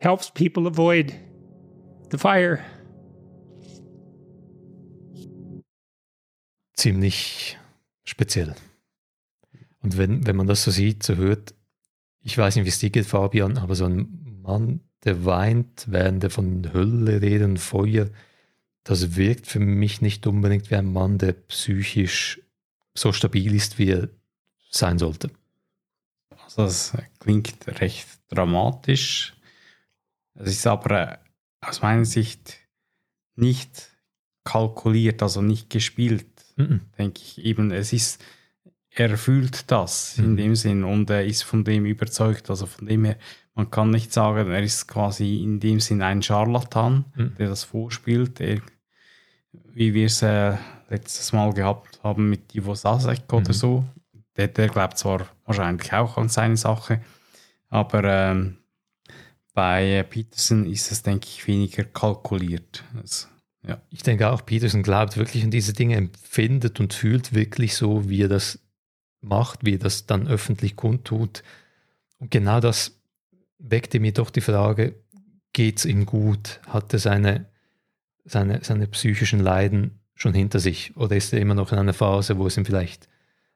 helps 0.00 0.30
people 0.30 0.66
avoid 0.66 1.14
the 2.10 2.18
fire. 2.18 2.64
Ziemlich 6.76 7.56
speziell. 8.04 8.54
Und 9.84 9.96
wenn, 9.98 10.26
wenn 10.26 10.36
man 10.36 10.46
das 10.46 10.64
so 10.64 10.70
sieht, 10.70 11.02
so 11.02 11.14
hört, 11.16 11.54
ich 12.20 12.36
weiß 12.36 12.56
nicht, 12.56 12.64
wie 12.64 12.70
es 12.70 12.78
dir 12.78 12.90
geht, 12.90 13.06
Fabian, 13.06 13.58
aber 13.58 13.74
so 13.74 13.84
ein 13.84 14.40
Mann, 14.42 14.80
der 15.04 15.24
weint, 15.26 15.84
während 15.88 16.24
er 16.24 16.30
von 16.30 16.72
Hölle 16.72 17.20
redet 17.20 17.46
und 17.46 17.58
Feuer, 17.58 18.08
das 18.82 19.16
wirkt 19.16 19.46
für 19.46 19.60
mich 19.60 20.00
nicht 20.00 20.26
unbedingt 20.26 20.70
wie 20.70 20.76
ein 20.76 20.90
Mann, 20.90 21.18
der 21.18 21.34
psychisch 21.34 22.40
so 22.94 23.12
stabil 23.12 23.54
ist, 23.54 23.78
wie 23.78 23.90
er 23.90 24.08
sein 24.70 24.98
sollte. 24.98 25.30
Also 26.44 26.62
das 26.62 26.96
klingt 27.20 27.54
recht 27.80 28.08
dramatisch. 28.28 29.34
Es 30.34 30.48
ist 30.50 30.66
aber 30.66 31.12
äh, 31.12 31.18
aus 31.60 31.82
meiner 31.82 32.04
Sicht 32.04 32.56
nicht 33.36 33.90
kalkuliert, 34.44 35.22
also 35.22 35.42
nicht 35.42 35.70
gespielt, 35.70 36.26
Mhm. 36.56 36.80
denke 36.98 37.20
ich. 37.20 37.38
Eben, 37.44 37.70
es 37.72 37.92
ist, 37.92 38.22
er 38.96 39.16
fühlt 39.18 39.70
das 39.70 40.18
in 40.18 40.32
Mhm. 40.32 40.36
dem 40.36 40.54
Sinn 40.56 40.84
und 40.84 41.10
er 41.10 41.24
ist 41.24 41.42
von 41.42 41.64
dem 41.64 41.84
überzeugt. 41.84 42.48
Also 42.50 42.66
von 42.66 42.86
dem 42.86 43.04
her, 43.04 43.16
man 43.54 43.70
kann 43.70 43.90
nicht 43.90 44.12
sagen, 44.12 44.50
er 44.50 44.62
ist 44.62 44.86
quasi 44.86 45.42
in 45.42 45.60
dem 45.60 45.80
Sinn 45.80 46.02
ein 46.02 46.22
Scharlatan, 46.22 47.04
Mhm. 47.16 47.34
der 47.38 47.48
das 47.48 47.64
vorspielt. 47.64 48.40
Er, 48.40 48.60
wie 49.72 49.94
wir 49.94 50.06
es 50.06 50.22
äh, 50.22 50.56
letztes 50.88 51.32
Mal 51.32 51.52
gehabt 51.52 52.00
haben 52.02 52.28
mit 52.30 52.54
Ivo 52.54 52.74
Sasek 52.74 53.32
oder 53.32 53.48
Mhm. 53.48 53.52
so. 53.52 53.84
Der, 54.36 54.48
der 54.48 54.68
glaubt 54.68 54.98
zwar 54.98 55.26
wahrscheinlich 55.44 55.92
auch 55.92 56.16
an 56.16 56.28
seine 56.28 56.56
Sache, 56.56 57.00
aber 57.68 58.02
ähm, 58.04 58.56
bei 59.52 59.98
äh, 59.98 60.02
Peterson 60.04 60.66
ist 60.66 60.90
es, 60.90 61.02
denke 61.02 61.26
ich, 61.28 61.46
weniger 61.46 61.84
kalkuliert. 61.84 62.82
Also, 63.00 63.28
ja. 63.66 63.80
Ich 63.90 64.02
denke 64.02 64.30
auch, 64.30 64.44
Peterson 64.44 64.82
glaubt 64.82 65.16
wirklich 65.16 65.44
an 65.44 65.52
diese 65.52 65.72
Dinge, 65.72 65.94
empfindet 65.96 66.80
und 66.80 66.92
fühlt 66.94 67.32
wirklich 67.34 67.76
so, 67.76 68.08
wie 68.08 68.22
er 68.22 68.28
das 68.28 68.58
macht, 69.24 69.64
wie 69.64 69.74
er 69.74 69.78
das 69.78 70.06
dann 70.06 70.28
öffentlich 70.28 70.76
kundtut. 70.76 71.42
Und 72.18 72.30
genau 72.30 72.60
das 72.60 72.98
weckte 73.58 74.00
mir 74.00 74.12
doch 74.12 74.30
die 74.30 74.40
Frage, 74.40 74.94
geht 75.52 75.78
es 75.78 75.84
ihm 75.84 76.06
gut? 76.06 76.60
Hat 76.68 76.92
er 76.92 76.98
seine, 76.98 77.46
seine, 78.24 78.62
seine 78.62 78.86
psychischen 78.88 79.40
Leiden 79.40 80.00
schon 80.14 80.34
hinter 80.34 80.60
sich? 80.60 80.96
Oder 80.96 81.16
ist 81.16 81.32
er 81.32 81.40
immer 81.40 81.54
noch 81.54 81.72
in 81.72 81.78
einer 81.78 81.94
Phase, 81.94 82.38
wo 82.38 82.46
es 82.46 82.56
ihm 82.56 82.66
vielleicht 82.66 83.08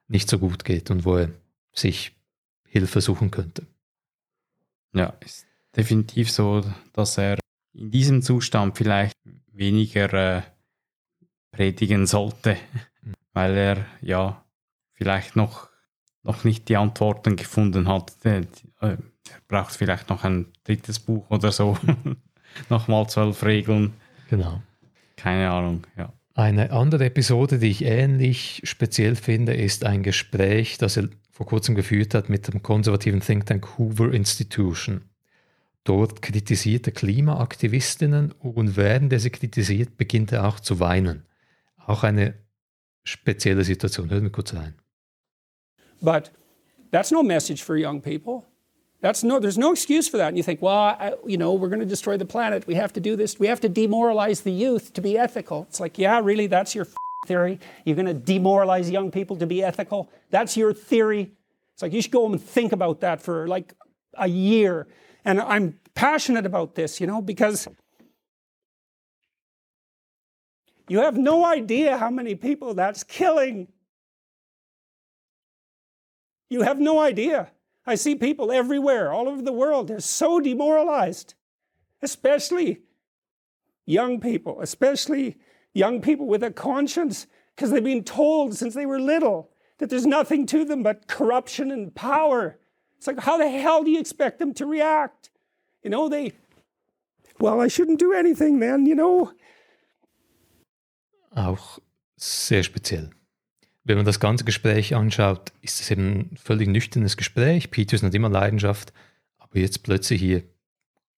nicht 0.07 0.29
so 0.29 0.39
gut 0.39 0.65
geht 0.65 0.89
und 0.91 1.05
wo 1.05 1.17
er 1.17 1.29
sich 1.73 2.15
Hilfe 2.65 3.01
suchen 3.01 3.31
könnte? 3.31 3.65
Ja, 4.93 5.13
ist 5.23 5.45
definitiv 5.75 6.31
so, 6.31 6.63
dass 6.93 7.17
er 7.17 7.37
in 7.73 7.91
diesem 7.91 8.21
Zustand 8.21 8.77
vielleicht 8.77 9.13
weniger 9.51 10.13
äh, 10.13 10.41
predigen 11.51 12.07
sollte, 12.07 12.57
weil 13.33 13.55
er 13.55 13.85
ja 14.01 14.43
vielleicht 14.99 15.35
noch, 15.35 15.69
noch 16.21 16.43
nicht 16.43 16.69
die 16.69 16.77
Antworten 16.77 17.35
gefunden 17.35 17.87
hat. 17.87 18.13
Er 18.23 18.97
er 19.31 19.41
braucht 19.47 19.75
vielleicht 19.75 20.09
noch 20.09 20.23
ein 20.23 20.47
drittes 20.63 20.99
Buch 20.99 21.29
oder 21.29 21.51
so. 21.51 21.77
Nochmal 22.69 23.07
zwölf 23.09 23.43
Regeln. 23.43 23.93
Genau. 24.29 24.61
Keine 25.15 25.49
Ahnung, 25.49 25.85
ja. 25.97 26.13
Eine 26.35 26.71
andere 26.71 27.05
Episode, 27.05 27.59
die 27.59 27.69
ich 27.69 27.83
ähnlich 27.83 28.61
speziell 28.63 29.15
finde, 29.15 29.53
ist 29.53 29.83
ein 29.85 30.03
Gespräch, 30.03 30.77
das 30.77 30.95
er 30.95 31.09
vor 31.31 31.45
kurzem 31.45 31.75
geführt 31.75 32.13
hat 32.13 32.29
mit 32.29 32.47
dem 32.47 32.63
konservativen 32.63 33.19
Think 33.19 33.45
Tank 33.45 33.77
Hoover 33.77 34.13
Institution. 34.13 35.01
Dort 35.83 36.21
kritisiert 36.21 36.87
er 36.87 36.93
Klimaaktivistinnen 36.93 38.31
und 38.31 38.77
während 38.77 39.11
er 39.11 39.19
sie 39.19 39.31
kritisiert, 39.31 39.97
beginnt 39.97 40.31
er 40.31 40.45
auch 40.47 40.59
zu 40.59 40.79
weinen. 40.79 41.25
Auch 41.77 42.03
eine 42.03 42.35
spezielle 43.03 43.63
Situation. 43.63 44.09
Hören 44.09 44.23
wir 44.23 44.31
kurz 44.31 44.53
rein. 44.53 44.75
But 46.01 46.29
that's 46.91 47.11
no 47.11 47.23
message 47.23 47.61
for 47.61 47.77
young 47.77 48.01
people. 48.01 48.45
That's 49.01 49.23
no, 49.23 49.39
there's 49.39 49.57
no 49.57 49.71
excuse 49.71 50.09
for 50.09 50.17
that. 50.17 50.29
And 50.29 50.37
you 50.37 50.43
think, 50.43 50.61
well, 50.61 50.75
I, 50.75 51.13
you 51.25 51.37
know, 51.37 51.53
we're 51.53 51.69
going 51.69 51.79
to 51.79 51.85
destroy 51.85 52.17
the 52.17 52.25
planet. 52.25 52.67
We 52.67 52.75
have 52.75 52.91
to 52.93 52.99
do 52.99 53.15
this. 53.15 53.39
We 53.39 53.47
have 53.47 53.61
to 53.61 53.69
demoralize 53.69 54.41
the 54.41 54.51
youth 54.51 54.93
to 54.93 55.01
be 55.01 55.17
ethical. 55.17 55.65
It's 55.69 55.79
like, 55.79 55.97
yeah, 55.97 56.19
really, 56.21 56.47
that's 56.47 56.75
your 56.75 56.87
theory. 57.25 57.59
You're 57.85 57.95
going 57.95 58.07
to 58.07 58.13
demoralize 58.13 58.89
young 58.89 59.09
people 59.11 59.37
to 59.37 59.45
be 59.45 59.63
ethical. 59.63 60.09
That's 60.31 60.57
your 60.57 60.73
theory. 60.73 61.31
It's 61.73 61.81
like 61.81 61.93
you 61.93 62.01
should 62.01 62.11
go 62.11 62.21
home 62.21 62.33
and 62.33 62.43
think 62.43 62.73
about 62.73 62.99
that 62.99 63.21
for 63.21 63.47
like 63.47 63.73
a 64.15 64.27
year. 64.27 64.87
And 65.23 65.39
I'm 65.39 65.79
passionate 65.95 66.45
about 66.45 66.75
this, 66.75 66.99
you 66.99 67.07
know, 67.07 67.21
because 67.21 67.69
you 70.89 70.99
have 70.99 71.17
no 71.17 71.45
idea 71.45 71.97
how 71.97 72.09
many 72.09 72.35
people 72.35 72.73
that's 72.73 73.03
killing. 73.03 73.69
You 76.49 76.63
have 76.63 76.79
no 76.79 76.99
idea. 76.99 77.51
I 77.85 77.95
see 77.95 78.15
people 78.15 78.51
everywhere, 78.51 79.11
all 79.11 79.29
over 79.29 79.41
the 79.41 79.53
world. 79.53 79.87
They're 79.87 79.99
so 79.99 80.39
demoralized, 80.39 81.35
especially 82.01 82.81
young 83.85 84.19
people, 84.19 84.61
especially 84.61 85.37
young 85.73 86.01
people 86.01 86.27
with 86.27 86.43
a 86.43 86.51
conscience, 86.51 87.27
because 87.55 87.71
they've 87.71 87.83
been 87.83 88.03
told 88.03 88.55
since 88.55 88.73
they 88.73 88.85
were 88.85 88.99
little 88.99 89.51
that 89.77 89.89
there's 89.89 90.05
nothing 90.05 90.45
to 90.47 90.65
them 90.65 90.83
but 90.83 91.07
corruption 91.07 91.71
and 91.71 91.95
power. 91.95 92.59
It's 92.97 93.07
like, 93.07 93.19
how 93.19 93.37
the 93.37 93.49
hell 93.49 93.83
do 93.83 93.91
you 93.91 93.99
expect 93.99 94.39
them 94.39 94.53
to 94.55 94.65
react? 94.65 95.29
You 95.83 95.89
know, 95.89 96.09
they, 96.09 96.33
well, 97.39 97.61
I 97.61 97.67
shouldn't 97.67 97.99
do 97.99 98.13
anything 98.13 98.59
then, 98.59 98.85
you 98.85 98.95
know. 98.95 99.31
Auch 101.35 101.79
sehr 102.17 102.63
speziell. 102.63 103.09
Wenn 103.89 103.97
man 103.97 104.05
das 104.05 104.19
ganze 104.19 104.43
Gespräch 104.43 104.93
anschaut, 104.93 105.51
ist 105.63 105.81
es 105.81 105.89
eben 105.89 106.29
ein 106.31 106.37
völlig 106.37 106.67
nüchternes 106.67 107.17
Gespräch. 107.17 107.71
Peterson 107.71 108.05
hat 108.05 108.13
immer 108.13 108.29
Leidenschaft, 108.29 108.93
aber 109.39 109.57
jetzt 109.57 109.81
plötzlich 109.81 110.21
hier 110.21 110.43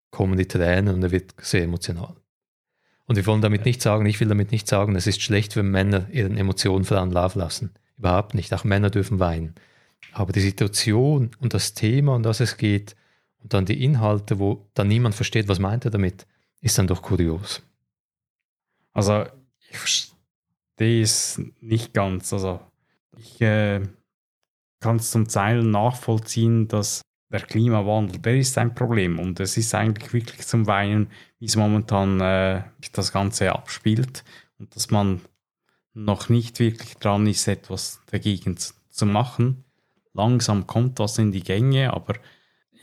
kommen 0.10 0.38
die 0.38 0.48
Tränen 0.48 0.96
und 0.96 1.04
er 1.04 1.12
wird 1.12 1.34
sehr 1.42 1.64
emotional. 1.64 2.16
Und 3.08 3.18
wir 3.18 3.26
wollen 3.26 3.42
damit 3.42 3.66
nicht 3.66 3.82
sagen, 3.82 4.06
ich 4.06 4.22
will 4.22 4.30
damit 4.30 4.54
nicht 4.54 4.70
sagen, 4.70 4.96
es 4.96 5.06
ist 5.06 5.22
schlecht, 5.22 5.58
wenn 5.58 5.70
Männer 5.70 6.08
ihren 6.14 6.38
Emotionen 6.38 6.86
freien 6.86 7.12
Lauf 7.12 7.36
lassen. 7.36 7.72
Überhaupt 7.98 8.36
nicht. 8.36 8.54
Auch 8.54 8.64
Männer 8.64 8.90
dürfen 8.90 9.20
weinen. 9.20 9.54
Aber 10.14 10.32
die 10.32 10.40
Situation 10.40 11.32
und 11.42 11.54
das 11.54 11.74
Thema, 11.74 12.16
um 12.16 12.24
das 12.24 12.40
es 12.40 12.56
geht, 12.56 12.96
und 13.44 13.54
dann 13.54 13.66
die 13.66 13.84
Inhalte, 13.84 14.40
wo 14.40 14.66
dann 14.76 14.88
niemand 14.88 15.14
versteht, 15.14 15.50
was 15.50 15.60
meint 15.60 15.84
er 15.84 15.92
damit, 15.92 16.26
ist 16.62 16.78
dann 16.78 16.88
doch 16.88 17.02
kurios. 17.02 17.62
Also 18.94 19.26
ich 19.70 19.78
verstehe 19.78 20.21
es 20.82 21.42
nicht 21.60 21.94
ganz. 21.94 22.34
Also 22.34 22.60
ich 23.18 23.42
äh, 23.42 23.82
kann 24.80 24.98
es 24.98 25.12
zum 25.12 25.28
Teil 25.28 25.64
nachvollziehen, 25.64 26.68
dass 26.68 27.02
der 27.32 27.42
Klimawandel, 27.42 28.20
der 28.20 28.38
ist 28.38 28.58
ein 28.58 28.76
Problem 28.76 29.18
und 29.18 29.40
es 29.40 29.56
ist 29.56 29.74
eigentlich 29.74 30.12
wirklich 30.12 30.46
zum 30.46 30.68
Weinen, 30.68 31.10
wie 31.40 31.46
es 31.46 31.56
momentan 31.56 32.20
äh, 32.20 32.64
das 32.92 33.14
Ganze 33.14 33.54
abspielt 33.54 34.24
und 34.60 34.76
dass 34.76 34.92
man 34.92 35.22
noch 35.94 36.30
nicht 36.30 36.60
wirklich 36.60 36.96
dran 36.96 37.28
ist, 37.28 37.48
etwas 37.48 38.02
dagegen 38.12 38.58
zu, 38.58 39.06
machen. 39.06 39.64
Langsam 40.14 40.68
kommt 40.68 41.00
was 41.00 41.18
in 41.18 41.32
die 41.32 41.44
Gänge, 41.44 41.94
aber 41.94 42.16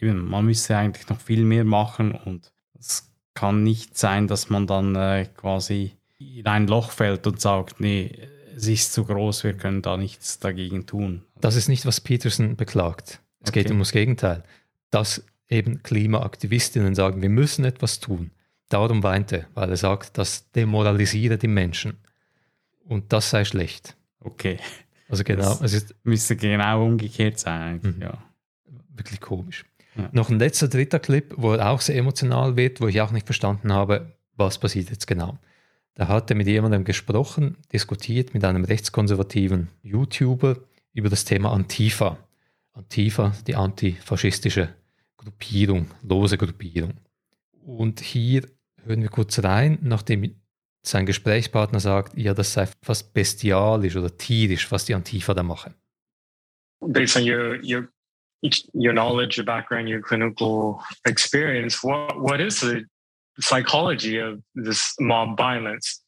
eben, 0.01 0.29
man 0.29 0.47
müsste 0.47 0.77
eigentlich 0.77 1.09
noch 1.09 1.21
viel 1.21 1.45
mehr 1.45 1.65
machen 1.65 2.13
und 2.13 2.53
es 2.79 3.13
kann 3.35 3.63
nicht 3.63 3.97
sein, 3.97 4.27
dass 4.27 4.51
man 4.51 4.67
dann 4.67 4.97
äh, 4.97 5.27
quasi 5.37 5.98
in 6.19 6.47
ein 6.47 6.67
Loch 6.67 6.91
fällt 6.91 7.27
und 7.27 7.41
sagt, 7.41 7.81
nee, 7.81 8.13
es 8.57 8.67
ist 8.67 8.93
zu 8.93 9.05
groß, 9.05 9.45
wir 9.45 9.55
können 9.55 9.83
da 9.83 9.97
nichts 9.97 10.39
dagegen 10.39 10.87
tun. 10.87 11.23
Das 11.41 11.55
ist 11.55 11.69
nicht, 11.69 11.87
was 11.87 12.01
Peterson 12.01 12.57
beklagt. 12.57 13.21
Es 13.41 13.51
okay. 13.51 13.63
geht 13.63 13.71
um 13.71 13.79
das 13.79 13.93
Gegenteil. 13.93 14.43
Dass 14.91 15.25
eben 15.49 15.83
Klimaaktivistinnen 15.83 16.95
sagen, 16.95 17.23
wir 17.23 17.29
müssen 17.29 17.65
etwas 17.65 18.01
tun. 18.01 18.33
Darum 18.69 19.03
weint 19.03 19.33
er, 19.33 19.47
weil 19.55 19.71
er 19.71 19.77
sagt, 19.77 20.19
das 20.19 20.51
demoralisiere 20.51 21.39
die 21.39 21.49
Menschen. 21.49 21.97
Und 22.85 23.13
das 23.13 23.31
sei 23.31 23.45
schlecht. 23.45 23.97
Okay. 24.21 24.59
Also 25.09 25.25
genau. 25.25 25.51
Das 25.55 25.63
es 25.63 25.73
ist, 25.73 25.95
müsste 26.03 26.37
genau 26.37 26.85
umgekehrt 26.85 27.39
sein. 27.39 27.81
Mhm. 27.83 28.03
Ja. 28.03 28.19
Wirklich 28.91 29.21
komisch. 29.21 29.65
Ja. 29.97 30.09
Noch 30.13 30.29
ein 30.29 30.39
letzter 30.39 30.69
dritter 30.69 30.99
Clip, 30.99 31.33
wo 31.37 31.53
er 31.53 31.71
auch 31.71 31.81
sehr 31.81 31.97
emotional 31.97 32.57
wird, 32.57 32.81
wo 32.81 32.89
ich 32.89 33.01
auch 33.01 33.11
nicht 33.11 33.27
verstanden 33.27 33.73
habe, 33.73 34.13
was 34.37 34.59
passiert 34.59 34.91
jetzt 34.91 35.07
genau. 35.07 35.39
Da 35.99 36.07
hat 36.07 36.31
er 36.31 36.37
mit 36.37 36.47
jemandem 36.47 36.85
gesprochen, 36.85 37.57
diskutiert 37.73 38.33
mit 38.33 38.45
einem 38.45 38.63
rechtskonservativen 38.65 39.67
YouTuber 39.83 40.57
über 40.93 41.09
das 41.09 41.25
Thema 41.25 41.51
Antifa. 41.51 42.19
Antifa, 42.73 43.33
die 43.49 43.57
antifaschistische 43.57 44.69
Gruppierung, 45.17 45.91
lose 46.05 46.39
Gruppierung. 46.39 46.95
Und 47.67 47.99
hier 47.99 48.47
hören 48.85 49.03
wir 49.03 49.09
kurz 49.09 49.43
rein, 49.43 49.79
nachdem 49.83 50.37
sein 50.83 51.05
Gesprächspartner 51.05 51.81
sagt, 51.81 52.17
ja, 52.17 52.33
das 52.33 52.53
sei 52.53 52.69
fast 52.81 53.13
bestialisch 53.13 53.97
oder 53.97 54.17
tierisch, 54.17 54.71
was 54.71 54.85
die 54.85 54.95
Antifa 54.95 55.35
da 55.35 55.43
machen. 55.43 55.75
Based 56.81 57.17
on 57.17 57.25
your, 57.25 57.59
your, 57.65 57.89
your 58.73 58.93
knowledge, 58.93 59.37
your 59.37 59.45
background, 59.45 59.89
your 59.89 60.01
clinical 60.01 60.79
experience, 61.05 61.83
what, 61.83 62.15
what 62.15 62.39
is 62.39 62.61
the 62.61 62.87
psychology 63.41 64.19
of 64.19 64.43
this 64.55 64.95
mob 65.01 65.37
violence? 65.37 66.03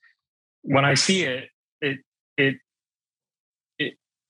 When 0.63 0.85
I 0.85 0.95
see 0.95 1.25
it, 1.25 1.49
it, 1.81 1.99
it 2.37 2.57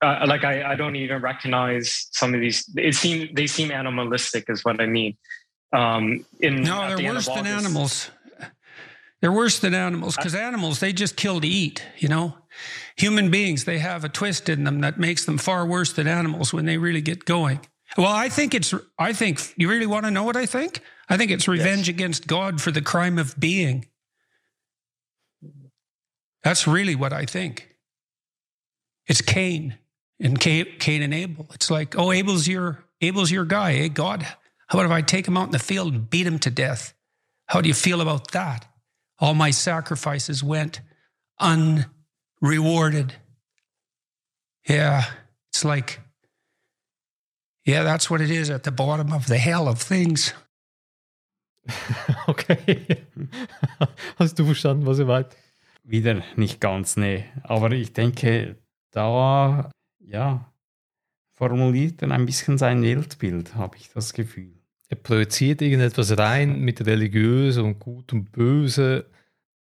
uh, 0.02 0.24
like 0.26 0.44
I, 0.44 0.72
I 0.72 0.74
don't 0.76 0.96
even 0.96 1.20
recognize 1.20 2.08
some 2.12 2.34
of 2.34 2.40
these. 2.40 2.68
It 2.76 2.94
seem 2.94 3.28
they 3.34 3.46
seem 3.46 3.70
animalistic, 3.70 4.44
is 4.48 4.64
what 4.64 4.80
I 4.80 4.86
mean. 4.86 5.16
Um, 5.72 6.24
in 6.40 6.62
no, 6.62 6.88
they're 6.88 6.96
the 6.96 7.04
worse 7.04 7.26
than 7.26 7.46
animals. 7.46 8.10
They're 9.20 9.32
worse 9.32 9.58
than 9.58 9.74
animals 9.74 10.16
because 10.16 10.34
animals 10.34 10.80
they 10.80 10.94
just 10.94 11.16
kill 11.16 11.40
to 11.40 11.46
eat. 11.46 11.84
You 11.98 12.08
know, 12.08 12.38
human 12.96 13.30
beings 13.30 13.64
they 13.64 13.78
have 13.78 14.04
a 14.04 14.08
twist 14.08 14.48
in 14.48 14.64
them 14.64 14.80
that 14.80 14.98
makes 14.98 15.26
them 15.26 15.36
far 15.36 15.66
worse 15.66 15.92
than 15.92 16.06
animals 16.06 16.52
when 16.52 16.64
they 16.64 16.78
really 16.78 17.02
get 17.02 17.26
going. 17.26 17.60
Well, 17.96 18.12
I 18.12 18.28
think 18.28 18.54
it's. 18.54 18.72
I 18.98 19.12
think 19.12 19.54
you 19.56 19.68
really 19.68 19.86
want 19.86 20.04
to 20.04 20.10
know 20.10 20.22
what 20.22 20.36
I 20.36 20.46
think. 20.46 20.80
I 21.08 21.16
think 21.16 21.30
it's 21.30 21.48
revenge 21.48 21.88
yes. 21.88 21.94
against 21.94 22.26
God 22.26 22.60
for 22.60 22.70
the 22.70 22.82
crime 22.82 23.18
of 23.18 23.38
being. 23.38 23.86
That's 26.44 26.66
really 26.66 26.94
what 26.94 27.12
I 27.12 27.24
think. 27.24 27.76
It's 29.06 29.20
Cain 29.20 29.76
and 30.20 30.38
Cain 30.38 31.02
and 31.02 31.12
Abel. 31.12 31.46
It's 31.52 31.70
like, 31.70 31.98
oh, 31.98 32.12
Abel's 32.12 32.46
your 32.46 32.84
Abel's 33.00 33.30
your 33.30 33.44
guy, 33.44 33.74
eh? 33.74 33.88
God, 33.88 34.22
how 34.22 34.78
about 34.78 34.86
if 34.86 34.92
I 34.92 35.02
take 35.02 35.26
him 35.26 35.36
out 35.36 35.46
in 35.46 35.52
the 35.52 35.58
field 35.58 35.92
and 35.92 36.08
beat 36.08 36.26
him 36.26 36.38
to 36.40 36.50
death? 36.50 36.94
How 37.46 37.60
do 37.60 37.68
you 37.68 37.74
feel 37.74 38.00
about 38.00 38.30
that? 38.30 38.66
All 39.18 39.34
my 39.34 39.50
sacrifices 39.50 40.44
went 40.44 40.80
unrewarded. 41.40 43.14
Yeah, 44.68 45.04
it's 45.48 45.64
like, 45.64 46.00
yeah, 47.66 47.84
that's 47.84 48.10
what 48.10 48.20
it 48.20 48.30
is 48.30 48.50
at 48.50 48.64
the 48.64 48.70
bottom 48.70 49.12
of 49.12 49.26
the 49.26 49.38
hell 49.38 49.68
of 49.68 49.82
things. 49.82 50.34
okay. 52.26 53.04
Hast 54.18 54.38
du 54.38 54.44
verstanden, 54.44 54.86
was 54.86 54.98
er 54.98 55.06
meint? 55.06 55.36
Wieder 55.84 56.22
nicht 56.36 56.60
ganz, 56.60 56.96
nee. 56.96 57.24
Aber 57.42 57.72
ich 57.72 57.92
denke, 57.92 58.56
da 58.90 59.70
ja, 59.98 60.52
formuliert 61.34 62.02
dann 62.02 62.12
ein 62.12 62.26
bisschen 62.26 62.58
sein 62.58 62.82
Weltbild, 62.82 63.54
habe 63.54 63.76
ich 63.76 63.90
das 63.90 64.12
Gefühl. 64.12 64.60
Er 64.88 64.96
projiziert 64.96 65.62
irgendetwas 65.62 66.18
rein 66.18 66.60
mit 66.60 66.84
religiös 66.84 67.58
und 67.58 67.78
gut 67.78 68.12
und 68.12 68.32
böse. 68.32 69.06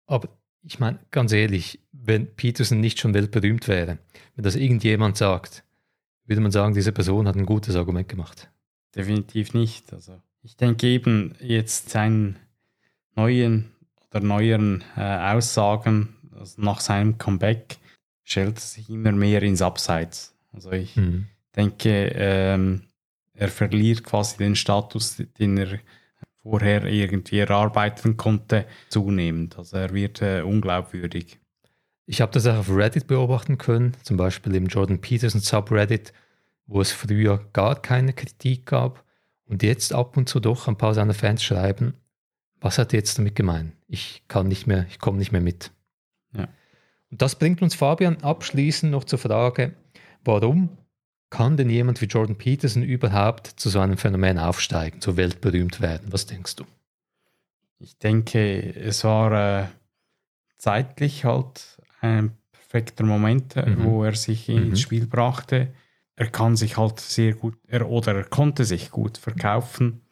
Aber 0.06 0.28
ich 0.62 0.78
meine, 0.78 0.98
ganz 1.10 1.32
ehrlich, 1.32 1.80
wenn 1.92 2.34
Peterson 2.34 2.80
nicht 2.80 3.00
schon 3.00 3.14
weltberühmt 3.14 3.66
wäre, 3.68 3.98
wenn 4.34 4.44
das 4.44 4.54
irgendjemand 4.54 5.16
sagt, 5.16 5.64
würde 6.26 6.40
man 6.40 6.52
sagen, 6.52 6.74
diese 6.74 6.92
Person 6.92 7.28
hat 7.28 7.36
ein 7.36 7.46
gutes 7.46 7.76
Argument 7.76 8.08
gemacht. 8.08 8.50
Definitiv 8.94 9.54
nicht. 9.54 9.92
Also 9.92 10.20
ich 10.42 10.56
denke 10.56 10.86
eben 10.86 11.34
jetzt 11.40 11.90
seinen 11.90 12.36
neuen 13.16 13.70
oder 14.10 14.20
neueren 14.20 14.84
äh, 14.96 15.00
Aussagen 15.00 16.14
also 16.38 16.60
nach 16.60 16.80
seinem 16.80 17.18
Comeback 17.18 17.78
stellt 18.22 18.58
sich 18.58 18.90
immer 18.90 19.12
mehr 19.12 19.42
ins 19.42 19.62
Abseits. 19.62 20.34
Also 20.52 20.72
ich 20.72 20.96
mhm. 20.96 21.26
denke, 21.56 22.12
ähm, 22.14 22.82
er 23.34 23.48
verliert 23.48 24.04
quasi 24.04 24.36
den 24.38 24.56
Status, 24.56 25.22
den 25.38 25.56
er 25.58 25.78
vorher 26.42 26.84
irgendwie 26.84 27.38
erarbeiten 27.38 28.16
konnte, 28.16 28.66
zunehmend. 28.88 29.58
Also 29.58 29.76
er 29.76 29.92
wird 29.92 30.22
äh, 30.22 30.42
unglaubwürdig. 30.42 31.38
Ich 32.06 32.20
habe 32.20 32.32
das 32.32 32.46
auch 32.46 32.58
auf 32.58 32.70
Reddit 32.70 33.06
beobachten 33.06 33.58
können, 33.58 33.96
zum 34.02 34.16
Beispiel 34.16 34.54
im 34.54 34.66
Jordan 34.66 35.00
Peterson 35.00 35.40
Subreddit, 35.40 36.12
wo 36.66 36.80
es 36.80 36.92
früher 36.92 37.44
gar 37.52 37.80
keine 37.80 38.12
Kritik 38.12 38.66
gab 38.66 39.04
und 39.46 39.62
jetzt 39.62 39.92
ab 39.92 40.16
und 40.16 40.28
zu 40.28 40.40
doch 40.40 40.68
ein 40.68 40.76
paar 40.76 40.94
seiner 40.94 41.14
Fans 41.14 41.42
schreiben, 41.42 41.94
was 42.60 42.78
hat 42.78 42.92
er 42.92 42.98
jetzt 42.98 43.18
damit 43.18 43.34
gemeint? 43.34 43.72
Ich 43.88 44.22
kann 44.28 44.48
nicht 44.48 44.66
mehr, 44.66 44.86
ich 44.88 44.98
komme 44.98 45.18
nicht 45.18 45.32
mehr 45.32 45.40
mit. 45.40 45.70
Ja. 46.32 46.48
Und 47.10 47.22
das 47.22 47.36
bringt 47.38 47.62
uns 47.62 47.74
Fabian 47.74 48.22
abschließend 48.22 48.90
noch 48.90 49.04
zur 49.04 49.18
Frage, 49.18 49.74
Warum 50.24 50.78
kann 51.28 51.56
denn 51.56 51.68
jemand 51.68 52.00
wie 52.00 52.06
Jordan 52.06 52.36
Peterson 52.36 52.82
überhaupt 52.82 53.46
zu 53.46 53.68
so 53.68 53.80
einem 53.80 53.98
Phänomen 53.98 54.38
aufsteigen, 54.38 55.00
so 55.00 55.16
weltberühmt 55.16 55.80
werden? 55.80 56.12
Was 56.12 56.26
denkst 56.26 56.56
du? 56.56 56.64
Ich 57.78 57.98
denke, 57.98 58.74
es 58.74 59.04
war 59.04 59.64
äh, 59.64 59.66
zeitlich 60.56 61.24
halt 61.24 61.73
ein 62.04 62.32
perfekter 62.52 63.04
Moment, 63.04 63.56
äh, 63.56 63.68
mhm. 63.68 63.84
wo 63.84 64.04
er 64.04 64.14
sich 64.14 64.48
ins 64.48 64.70
mhm. 64.70 64.76
Spiel 64.76 65.06
brachte. 65.06 65.72
Er 66.16 66.28
kann 66.28 66.56
sich 66.56 66.76
halt 66.76 67.00
sehr 67.00 67.34
gut, 67.34 67.56
er, 67.66 67.88
oder 67.88 68.14
er 68.14 68.24
konnte 68.24 68.64
sich 68.64 68.90
gut 68.90 69.18
verkaufen. 69.18 70.02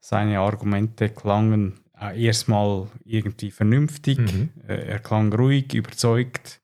Seine 0.00 0.40
Argumente 0.40 1.08
klangen 1.10 1.80
äh, 2.00 2.24
erstmal 2.24 2.88
irgendwie 3.04 3.50
vernünftig. 3.50 4.18
Mhm. 4.18 4.50
Äh, 4.66 4.86
er 4.86 4.98
klang 5.00 5.32
ruhig, 5.32 5.74
überzeugt, 5.74 6.60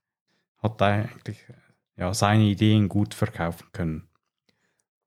hat 0.58 0.80
eigentlich 0.82 1.38
ja, 1.96 2.14
seine 2.14 2.44
Ideen 2.44 2.88
gut 2.88 3.14
verkaufen 3.14 3.66
können. 3.72 4.08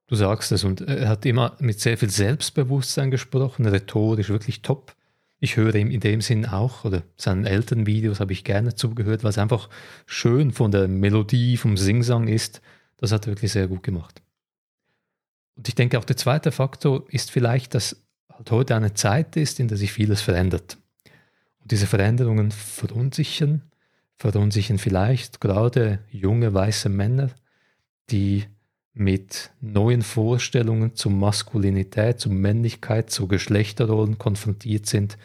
Du 0.08 0.16
sagst 0.16 0.52
es 0.52 0.64
und 0.64 0.82
er 0.82 1.10
hat 1.10 1.26
immer 1.26 1.56
mit 1.60 1.80
sehr 1.80 1.98
viel 1.98 2.10
Selbstbewusstsein 2.10 3.10
gesprochen, 3.10 3.66
rhetorisch 3.66 4.30
wirklich 4.30 4.62
top. 4.62 4.96
Ich 5.44 5.58
höre 5.58 5.76
ihm 5.76 5.92
in 5.92 6.00
dem 6.00 6.22
Sinn 6.22 6.46
auch, 6.46 6.86
oder 6.86 7.04
seinen 7.18 7.46
älteren 7.46 7.86
Videos 7.86 8.22
habe 8.22 8.32
ich 8.32 8.46
gerne 8.46 8.76
zugehört, 8.76 9.26
weil 9.26 9.32
es 9.32 9.38
einfach 9.38 9.68
schön 10.06 10.54
von 10.54 10.72
der 10.72 10.88
Melodie, 10.88 11.58
vom 11.58 11.76
Singsang 11.76 12.30
ist. 12.30 12.62
Das 12.96 13.12
hat 13.12 13.28
er 13.28 13.34
wirklich 13.34 13.52
sehr 13.52 13.68
gut 13.68 13.84
gemacht. 13.84 14.22
Und 15.56 15.68
ich 15.68 15.76
denke 15.76 16.00
auch 16.00 16.06
der 16.06 16.16
zweite 16.16 16.54
Faktor 16.54 17.04
ist 17.10 17.30
vielleicht, 17.30 17.76
dass 17.76 18.02
halt 18.32 18.52
heute 18.52 18.74
eine 18.74 18.94
Zeit 18.94 19.36
ist, 19.36 19.60
in 19.60 19.68
der 19.68 19.76
sich 19.76 19.92
vieles 19.92 20.22
verändert. 20.22 20.78
Und 21.60 21.72
diese 21.72 21.88
Veränderungen 21.88 22.52
verunsichern, 22.52 23.64
verunsichern 24.16 24.78
vielleicht 24.78 25.42
gerade 25.42 26.00
junge 26.10 26.54
weiße 26.54 26.88
Männer, 26.88 27.32
die 28.12 28.46
mit 28.94 29.52
neuen 29.60 30.04
Vorstellungen 30.04 30.96
zur 30.96 31.12
Maskulinität, 31.12 32.20
zur 32.20 32.32
Männlichkeit, 32.32 33.10
zu 33.10 33.28
Geschlechterrollen 33.28 34.20
konfrontiert 34.20 34.86
sind, 34.86 35.18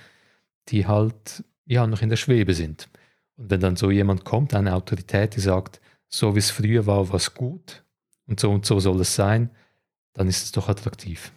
die 0.68 0.86
halt 0.86 1.44
ja 1.66 1.86
noch 1.86 2.00
in 2.00 2.08
der 2.08 2.16
Schwebe 2.16 2.54
sind. 2.54 2.88
Und 3.36 3.50
wenn 3.50 3.60
dann 3.60 3.76
so 3.76 3.90
jemand 3.90 4.24
kommt, 4.24 4.54
eine 4.54 4.74
Autorität, 4.74 5.36
die 5.36 5.40
sagt, 5.40 5.80
so 6.08 6.34
wie 6.34 6.38
es 6.38 6.50
früher 6.50 6.86
war, 6.86 7.08
war 7.08 7.16
es 7.16 7.34
gut 7.34 7.84
und 8.26 8.40
so 8.40 8.50
und 8.50 8.64
so 8.64 8.80
soll 8.80 9.00
es 9.00 9.14
sein, 9.14 9.50
dann 10.14 10.28
ist 10.28 10.44
es 10.44 10.52
doch 10.52 10.68
attraktiv. 10.68 11.32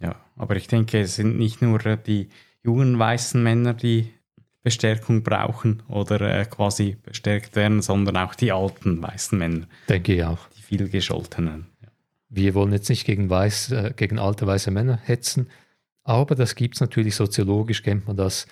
Ja, 0.00 0.16
aber 0.36 0.56
ich 0.56 0.66
denke, 0.66 1.00
es 1.00 1.14
sind 1.14 1.38
nicht 1.38 1.62
nur 1.62 1.84
äh, 1.86 1.96
die 1.96 2.28
jungen 2.62 2.98
weißen 2.98 3.42
Männer, 3.42 3.72
die 3.72 4.12
Bestärkung 4.62 5.22
brauchen 5.22 5.82
oder 5.88 6.20
äh, 6.20 6.44
quasi 6.44 6.96
bestärkt 7.02 7.54
werden, 7.54 7.80
sondern 7.82 8.16
auch 8.16 8.34
die 8.34 8.50
alten 8.50 9.00
weißen 9.00 9.38
Männer. 9.38 9.66
Denke 9.88 10.14
ich 10.14 10.24
auch. 10.24 10.48
Die 10.70 10.78
vielgescholtenen. 10.78 11.66
Ja. 11.82 11.88
Wir 12.28 12.54
wollen 12.54 12.72
jetzt 12.72 12.88
nicht 12.88 13.04
gegen, 13.04 13.30
weiß, 13.30 13.72
äh, 13.72 13.92
gegen 13.96 14.18
alte 14.18 14.46
weiße 14.46 14.70
Männer 14.70 14.96
hetzen, 14.96 15.48
aber 16.04 16.34
das 16.34 16.54
gibt 16.54 16.76
es 16.76 16.80
natürlich 16.80 17.16
soziologisch, 17.16 17.82
kennt 17.82 18.06
man 18.06 18.16
das. 18.16 18.46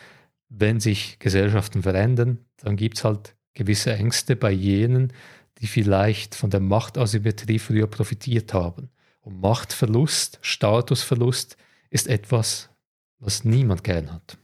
Wenn 0.49 0.81
sich 0.81 1.19
Gesellschaften 1.19 1.83
verändern, 1.83 2.39
dann 2.59 2.77
gibt 2.77 2.99
es 2.99 3.05
halt 3.05 3.37
gewisse 3.55 3.95
Ängste 3.95 4.37
bei 4.37 4.51
jenen, 4.51 5.13
die 5.59 5.67
vielleicht 5.67 6.35
von 6.35 6.51
der 6.51 6.61
Machtasymmetrie 6.61 7.59
früher 7.59 7.87
profitiert 7.87 8.53
haben. 8.53 8.91
Und 9.21 9.41
Machtverlust, 9.41 10.39
Statusverlust 10.43 11.57
ist 11.91 12.09
etwas, 12.09 12.71
was 13.19 13.45
niemand 13.45 13.85
gern 13.85 14.13
hat. 14.13 14.37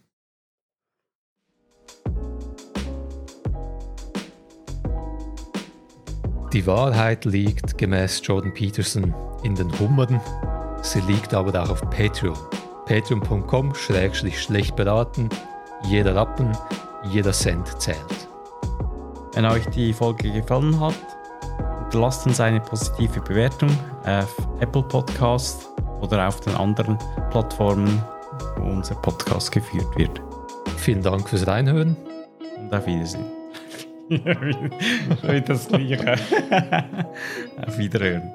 Die 6.53 6.67
Wahrheit 6.67 7.25
liegt 7.27 7.79
gemäß 7.79 8.21
Jordan 8.25 8.53
Peterson 8.53 9.15
in 9.45 9.55
den 9.55 9.71
Hummern. 9.79 10.21
Sie 10.83 11.01
liegt 11.03 11.33
aber 11.33 11.63
auch 11.63 11.71
auf 11.71 11.81
Patreon. 11.91 12.37
Patreon.com 12.87 13.73
schlecht 13.77 14.75
beraten. 14.75 15.29
Jeder 15.85 16.17
Rappen, 16.17 16.51
jeder 17.05 17.33
Cent 17.33 17.81
zählt. 17.81 18.29
Wenn 19.35 19.45
euch 19.45 19.65
die 19.67 19.93
Folge 19.93 20.33
gefallen 20.33 20.79
hat, 20.81 20.95
hinterlasst 21.83 22.27
uns 22.27 22.41
eine 22.41 22.61
positive 22.61 23.21
Bewertung 23.21 23.71
auf 24.05 24.37
Apple 24.59 24.83
Podcast 24.83 25.69
oder 26.01 26.27
auf 26.27 26.41
den 26.41 26.57
anderen 26.57 26.99
Plattformen, 27.31 28.03
wo 28.57 28.65
unser 28.65 28.97
Podcast 28.97 29.53
geführt 29.53 29.97
wird. 29.97 30.21
Vielen 30.79 31.03
Dank 31.03 31.29
fürs 31.29 31.47
Reinhören. 31.47 31.97
Und 32.59 32.75
auf 32.75 32.87
Wiedersehen. 32.87 33.40
Das 34.11 35.69
Gleiche. 35.69 36.15
auf 37.67 37.79
Wiederhören. 37.79 38.33